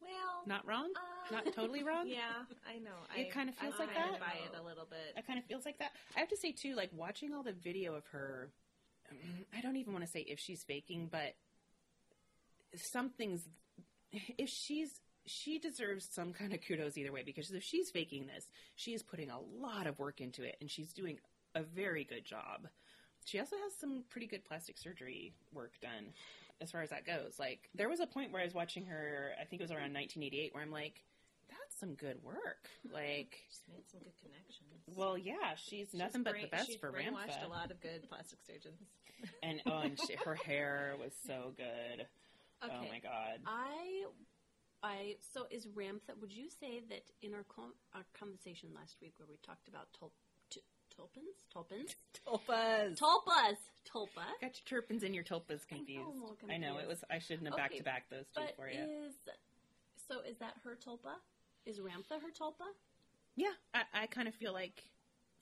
[0.00, 2.06] Well, not wrong, uh, not totally wrong.
[2.12, 2.90] Yeah, I know.
[3.16, 4.20] It I, kinda feels I like kinda that.
[4.20, 5.14] Buy it a little bit.
[5.16, 5.92] It kind of feels like that.
[6.16, 8.50] I have to say too, like watching all the video of her,
[9.56, 11.34] I don't even want to say if she's faking, but
[12.76, 13.48] something's
[14.38, 18.46] if she's she deserves some kind of kudos either way because if she's faking this,
[18.76, 21.18] she is putting a lot of work into it and she's doing
[21.54, 22.68] a very good job.
[23.24, 26.12] She also has some pretty good plastic surgery work done
[26.60, 27.38] as far as that goes.
[27.38, 29.94] Like there was a point where I was watching her, I think it was around
[29.94, 31.02] 1988 where I'm like
[31.48, 32.68] that's some good work.
[32.92, 34.96] Like She's made some good connections.
[34.96, 37.46] well, yeah, she's nothing but the best she's for brainwashed Ramtha.
[37.46, 38.80] a lot of good plastic surgeons.
[39.42, 42.06] And oh, and she, her hair was so good.
[42.62, 42.76] Oh okay.
[42.80, 43.40] Oh my god.
[43.46, 44.04] I,
[44.82, 45.16] I.
[45.34, 46.18] So is Ramtha?
[46.20, 49.88] Would you say that in our com- our conversation last week where we talked about
[49.98, 50.12] tol-
[50.50, 50.62] t-
[50.96, 51.94] tulpans, tulpans,
[52.26, 52.98] Tulpas.
[52.98, 53.56] tulpas,
[53.86, 56.06] tulpa, Got your turpins and your tulpas confused.
[56.14, 57.02] I'm all I know it was.
[57.10, 58.80] I shouldn't have back to back those two but for you.
[59.08, 59.14] is
[60.08, 61.14] so is that her tulpa?
[61.66, 62.66] Is Ramtha her tulpa?
[63.36, 64.82] yeah, I, I kind of feel like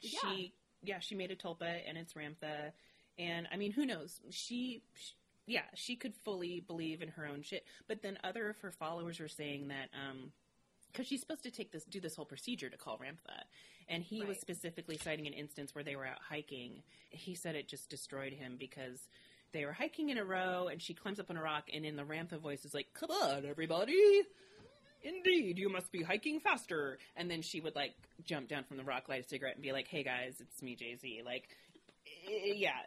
[0.01, 0.19] Yeah.
[0.23, 0.53] she.
[0.83, 2.71] Yeah, she made a tulpa, and it's Ramtha.
[3.19, 4.21] And I mean, who knows?
[4.31, 5.11] She, sh
[5.49, 7.65] yeah, she could fully believe in her own shit.
[7.89, 9.89] But then other of her followers were saying that.
[10.09, 10.33] um
[10.91, 13.43] because she's supposed to take this, do this whole procedure to call Ramtha,
[13.89, 16.83] and he was specifically citing an instance where they were out hiking.
[17.11, 18.99] He said it just destroyed him because
[19.53, 21.97] they were hiking in a row, and she climbs up on a rock, and in
[21.97, 24.23] the Ramtha voice is like, "Come on, everybody!
[25.03, 27.95] Indeed, you must be hiking faster." And then she would like
[28.25, 30.77] jump down from the rock, light a cigarette, and be like, "Hey guys, it's me,
[30.77, 31.49] JZ." Like,
[32.07, 32.81] eh, yeah.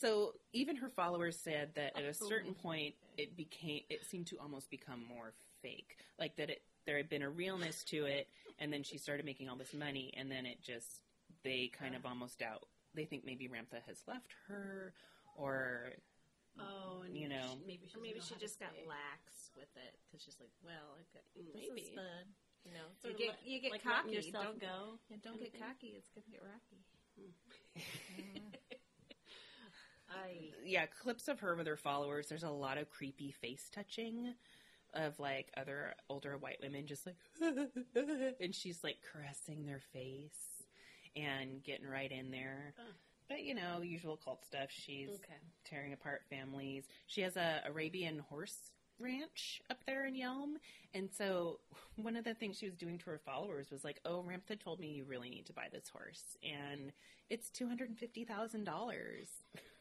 [0.00, 4.36] So even her followers said that at a certain point, it became, it seemed to
[4.38, 5.32] almost become more
[5.62, 8.28] fake, like that it there had been a realness to it,
[8.58, 11.00] and then she started making all this money, and then it just
[11.42, 12.64] they kind of almost doubt.
[12.94, 14.92] They think maybe Ramtha has left her,
[15.36, 15.90] or
[16.58, 17.42] Oh, and You know.
[17.60, 18.86] she- maybe she maybe doesn't she know how to just got say.
[18.88, 21.82] lax with it because she's like, well, I've got, mm, this Maybe.
[21.82, 22.08] is the,
[22.64, 24.14] you know, Sort you get, let- you get like cocky.
[24.16, 24.96] yourself don't go.
[25.10, 25.60] Yeah, don't get thing.
[25.60, 25.94] cocky.
[26.00, 26.80] It's gonna get rocky.
[27.20, 28.48] Hmm.
[30.10, 32.26] I yeah, clips of her with her followers.
[32.28, 34.34] There's a lot of creepy face touching
[34.94, 37.16] of like other older white women, just like,
[38.40, 40.64] and she's like caressing their face
[41.14, 42.74] and getting right in there.
[42.78, 42.94] Oh.
[43.28, 44.68] But you know, usual cult stuff.
[44.70, 45.34] She's okay.
[45.64, 46.84] tearing apart families.
[47.06, 50.54] She has a Arabian horse ranch up there in Yelm,
[50.94, 51.60] and so
[51.96, 54.80] one of the things she was doing to her followers was like, "Oh, Ramtha told
[54.80, 56.92] me you really need to buy this horse, and
[57.28, 59.28] it's two hundred and fifty thousand dollars."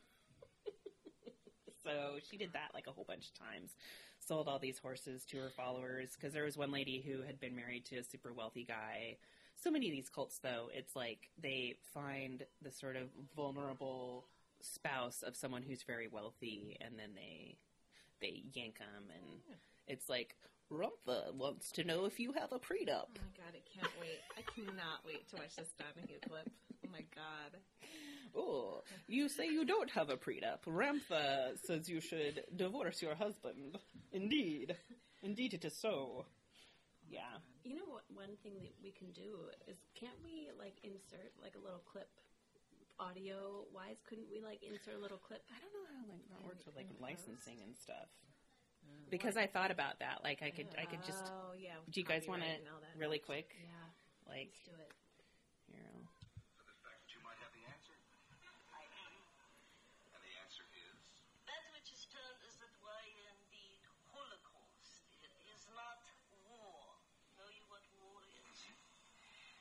[1.86, 3.72] so she did that like a whole bunch of times.
[4.20, 7.56] Sold all these horses to her followers because there was one lady who had been
[7.56, 9.18] married to a super wealthy guy.
[9.56, 14.26] So many of these cults, though, it's like they find the sort of vulnerable
[14.62, 17.56] spouse of someone who's very wealthy, and then they
[18.22, 19.58] they yank them, and
[19.88, 20.36] it's like
[20.72, 23.13] Ramtha wants to know if you have a prenup.
[23.18, 24.20] Oh my god, I can't wait.
[24.38, 26.49] I cannot wait to watch this Donahue clip.
[26.86, 27.59] Oh my god.
[28.36, 30.66] Oh, you say you don't have a prenup.
[30.68, 33.78] Ramtha says you should divorce your husband.
[34.11, 34.76] Indeed,
[35.24, 36.26] indeed, it is so.
[37.09, 37.38] Yeah.
[37.38, 38.03] Oh you know what?
[38.13, 42.09] One thing that we can do is, can't we like insert like a little clip,
[42.99, 44.01] audio wise?
[44.09, 45.41] Couldn't we like insert a little clip?
[45.49, 48.09] I don't know how like that works with like licensing and stuff.
[49.10, 50.22] Because I thought about that.
[50.24, 51.78] Like I could, I could just Oh yeah.
[51.92, 53.70] Do you guys want to copyright and really quick, Yeah,
[54.28, 54.92] like, let's do it.
[55.70, 56.10] here, I'll-
[56.58, 57.94] for the fact that you might have the answer?
[60.14, 61.00] And the answer is?
[61.46, 63.66] That which is termed as the Dwayan the
[64.12, 65.06] Holocaust
[65.54, 66.02] is not
[66.50, 66.98] war.
[67.38, 68.58] Know you what war is?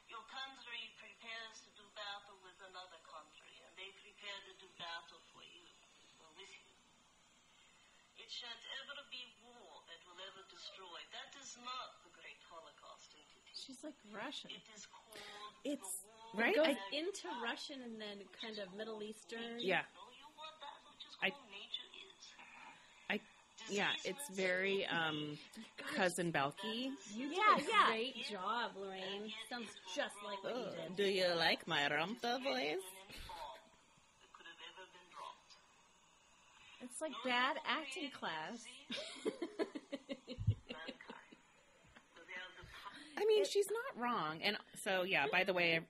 [0.08, 5.20] Your country prepares to do battle with another country, and they prepare to do battle
[5.36, 5.64] for you,
[6.24, 6.72] or with you.
[8.24, 10.96] It shan't ever be war that will ever destroy.
[11.12, 13.52] That is not the great Holocaust entity.
[13.52, 14.48] She's like Russian.
[14.48, 15.20] It is called
[15.64, 16.56] It's- the war right?
[16.56, 19.60] Goes I- into Russian and then kind of Middle Eastern.
[19.60, 20.08] yeah, Know
[20.40, 22.16] what that which is I- nature is?
[23.12, 23.20] I,
[23.68, 25.36] yeah, it's very um,
[25.94, 26.96] cousin Balki.
[27.12, 27.86] You did Yeah, a yeah.
[27.92, 29.32] great job, Lorraine.
[29.52, 30.96] Sounds just like what you did.
[30.96, 32.80] Do you like my Ramtha voice?
[32.80, 33.60] Any bomb
[34.22, 35.52] that could have ever been dropped.
[36.94, 38.62] It's like bad acting class.
[39.24, 39.34] Mankind.
[42.14, 43.18] So they are the power.
[43.18, 44.38] I mean, she's not wrong.
[44.44, 45.26] And so, yeah.
[45.32, 45.80] By the way,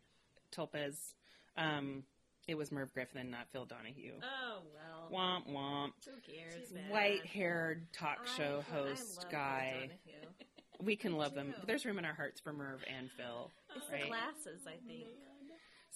[0.51, 1.13] Tulpas,
[1.59, 2.05] um,
[2.49, 4.15] it was Merv Griffin, not Phil Donahue.
[4.23, 5.11] Oh well.
[5.13, 5.91] Womp womp.
[6.07, 6.73] Who cares?
[6.89, 9.73] White-haired talk show I- I host love guy.
[9.83, 10.29] Donahue.
[10.81, 11.55] We can love them.
[11.67, 13.51] There's room in our hearts for Merv and Phil.
[13.77, 14.03] It's Right.
[14.05, 15.05] the glasses, I think.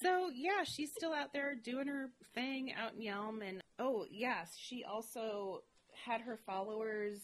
[0.01, 4.57] So yeah, she's still out there doing her thing out in Yelm, and oh yes,
[4.57, 5.63] she also
[6.05, 7.21] had her followers.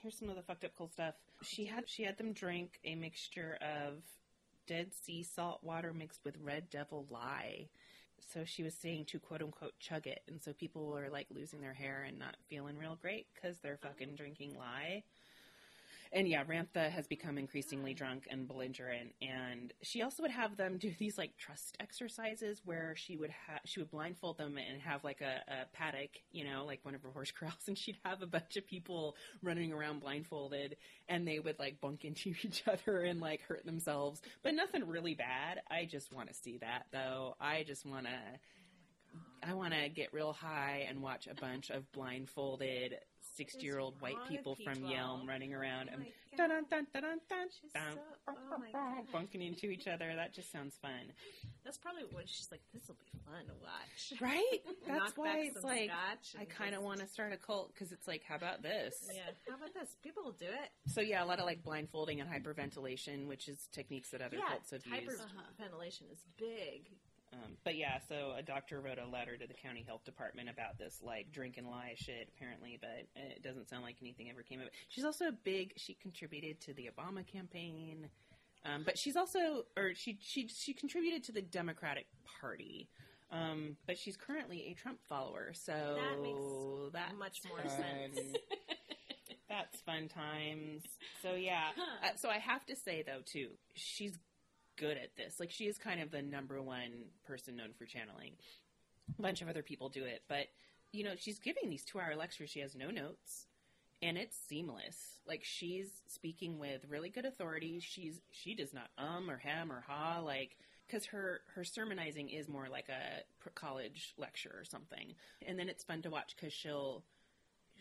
[0.00, 1.14] Here's some of the fucked up cool stuff.
[1.42, 4.02] She had she had them drink a mixture of
[4.66, 7.68] dead sea salt water mixed with red devil lye.
[8.32, 11.60] So she was saying to quote unquote chug it, and so people were like losing
[11.60, 13.88] their hair and not feeling real great because they're oh.
[13.88, 15.02] fucking drinking lye.
[16.12, 20.78] And yeah, Ramtha has become increasingly drunk and belligerent, and she also would have them
[20.78, 25.04] do these like trust exercises where she would have she would blindfold them and have
[25.04, 28.22] like a, a paddock, you know, like one of her horse corrals, and she'd have
[28.22, 30.76] a bunch of people running around blindfolded,
[31.08, 35.14] and they would like bunk into each other and like hurt themselves, but nothing really
[35.14, 35.60] bad.
[35.70, 37.36] I just want to see that though.
[37.40, 38.18] I just want to.
[39.46, 42.96] I want to get real high and watch a bunch of blindfolded
[43.36, 44.74] sixty-year-old white wrong with people from?
[44.84, 46.70] Yelm running oh around Oh and my dun God.
[46.70, 50.12] dun dun dun dun dun, so- oh bunking into each other.
[50.14, 51.12] That just sounds fun,
[51.64, 52.60] That's probably what she's like.
[52.72, 54.20] This will be fun to watch.
[54.20, 54.60] right?
[54.86, 55.90] That's why it's like
[56.38, 58.94] I kind of want to start a cult because it's like, how about this?
[59.12, 59.22] Yeah.
[59.48, 59.96] How about this?
[60.02, 60.70] People will do it.
[60.92, 64.48] So yeah, a lot of like blindfolding and hyperventilation, which is techniques that other yeah.
[64.48, 65.20] cults have used.
[65.20, 66.90] Hyperventilation is big.
[67.34, 70.78] Um, but yeah, so a doctor wrote a letter to the county health department about
[70.78, 74.60] this like drink and lie shit apparently, but it doesn't sound like anything ever came
[74.60, 74.72] of it.
[74.88, 75.72] She's also a big.
[75.76, 78.08] She contributed to the Obama campaign,
[78.64, 82.06] um, but she's also or she she she contributed to the Democratic
[82.40, 82.88] Party.
[83.32, 87.70] Um, but she's currently a Trump follower, so That makes that's much more fun.
[88.14, 88.36] sense.
[89.48, 90.82] that's fun times.
[91.22, 91.70] So yeah,
[92.04, 94.16] uh, so I have to say though too, she's
[94.76, 95.40] good at this.
[95.40, 98.32] Like she is kind of the number one person known for channeling.
[99.18, 100.46] A bunch of other people do it, but
[100.92, 102.50] you know, she's giving these two hour lectures.
[102.50, 103.46] She has no notes.
[104.02, 105.20] and it's seamless.
[105.26, 107.80] Like she's speaking with really good authority.
[107.80, 110.56] She's she does not um or hem or ha like
[110.86, 115.14] because her her sermonizing is more like a college lecture or something.
[115.46, 117.04] And then it's fun to watch because she'll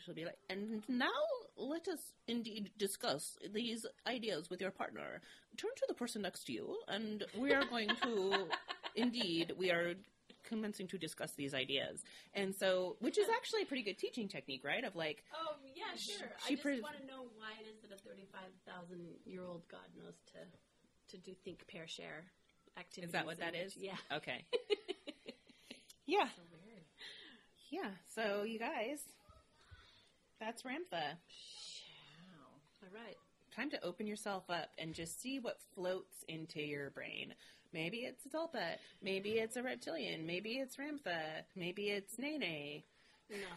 [0.05, 1.11] she'll be like, and now
[1.57, 5.21] let us indeed discuss these ideas with your partner.
[5.57, 8.47] Turn to the person next to you, and we are going to
[8.95, 9.93] indeed we are
[10.43, 12.03] commencing to discuss these ideas.
[12.33, 14.83] And so, which is actually a pretty good teaching technique, right?
[14.83, 16.27] Of like, Oh yeah, sure.
[16.45, 19.67] she I just want to know why it is that a thirty-five thousand year old
[19.69, 22.25] god knows to to do think, pair, share
[22.77, 23.09] activities.
[23.09, 23.75] is that what that is?
[23.77, 23.95] Yeah.
[24.11, 24.45] Okay.
[26.05, 26.27] yeah.
[27.69, 27.89] Yeah.
[28.15, 28.99] So you guys,
[30.39, 31.17] that's Ramtha.
[32.81, 33.15] All right.
[33.55, 37.33] time to open yourself up and just see what floats into your brain.
[37.73, 42.83] Maybe it's Adulpa, maybe it's a reptilian, maybe it's Ramtha, maybe it's Nene.
[43.29, 43.37] No.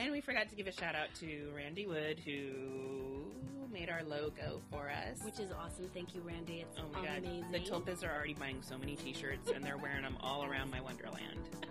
[0.00, 3.32] And we forgot to give a shout out to Randy Wood who
[3.72, 5.18] made our logo for us.
[5.24, 5.90] Which is awesome.
[5.92, 6.60] Thank you, Randy.
[6.60, 7.40] It's oh my amazing.
[7.50, 10.70] god, the Tulpas are already buying so many t-shirts and they're wearing them all around
[10.70, 11.40] my wonderland.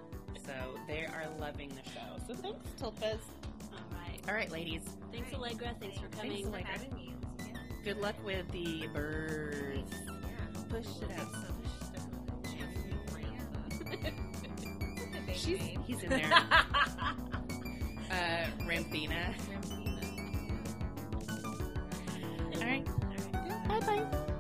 [0.47, 0.53] so
[0.87, 2.17] they are loving the show.
[2.27, 3.19] So thanks, Tulpas.
[3.73, 4.19] All right.
[4.27, 4.81] All right, ladies.
[5.11, 5.75] Thanks, Allegra.
[5.79, 6.31] Thanks for coming.
[6.31, 6.67] Thanks, Allegra.
[6.67, 7.13] having me.
[7.39, 7.45] Yeah.
[7.83, 9.93] Good luck with the birds.
[10.07, 10.61] Yeah.
[10.69, 11.27] Push it up.
[15.33, 16.33] She's, he's in there.
[18.11, 19.33] uh, Ramthina.
[22.55, 22.87] All right.
[22.87, 23.67] All right.
[23.67, 24.33] Bye bye.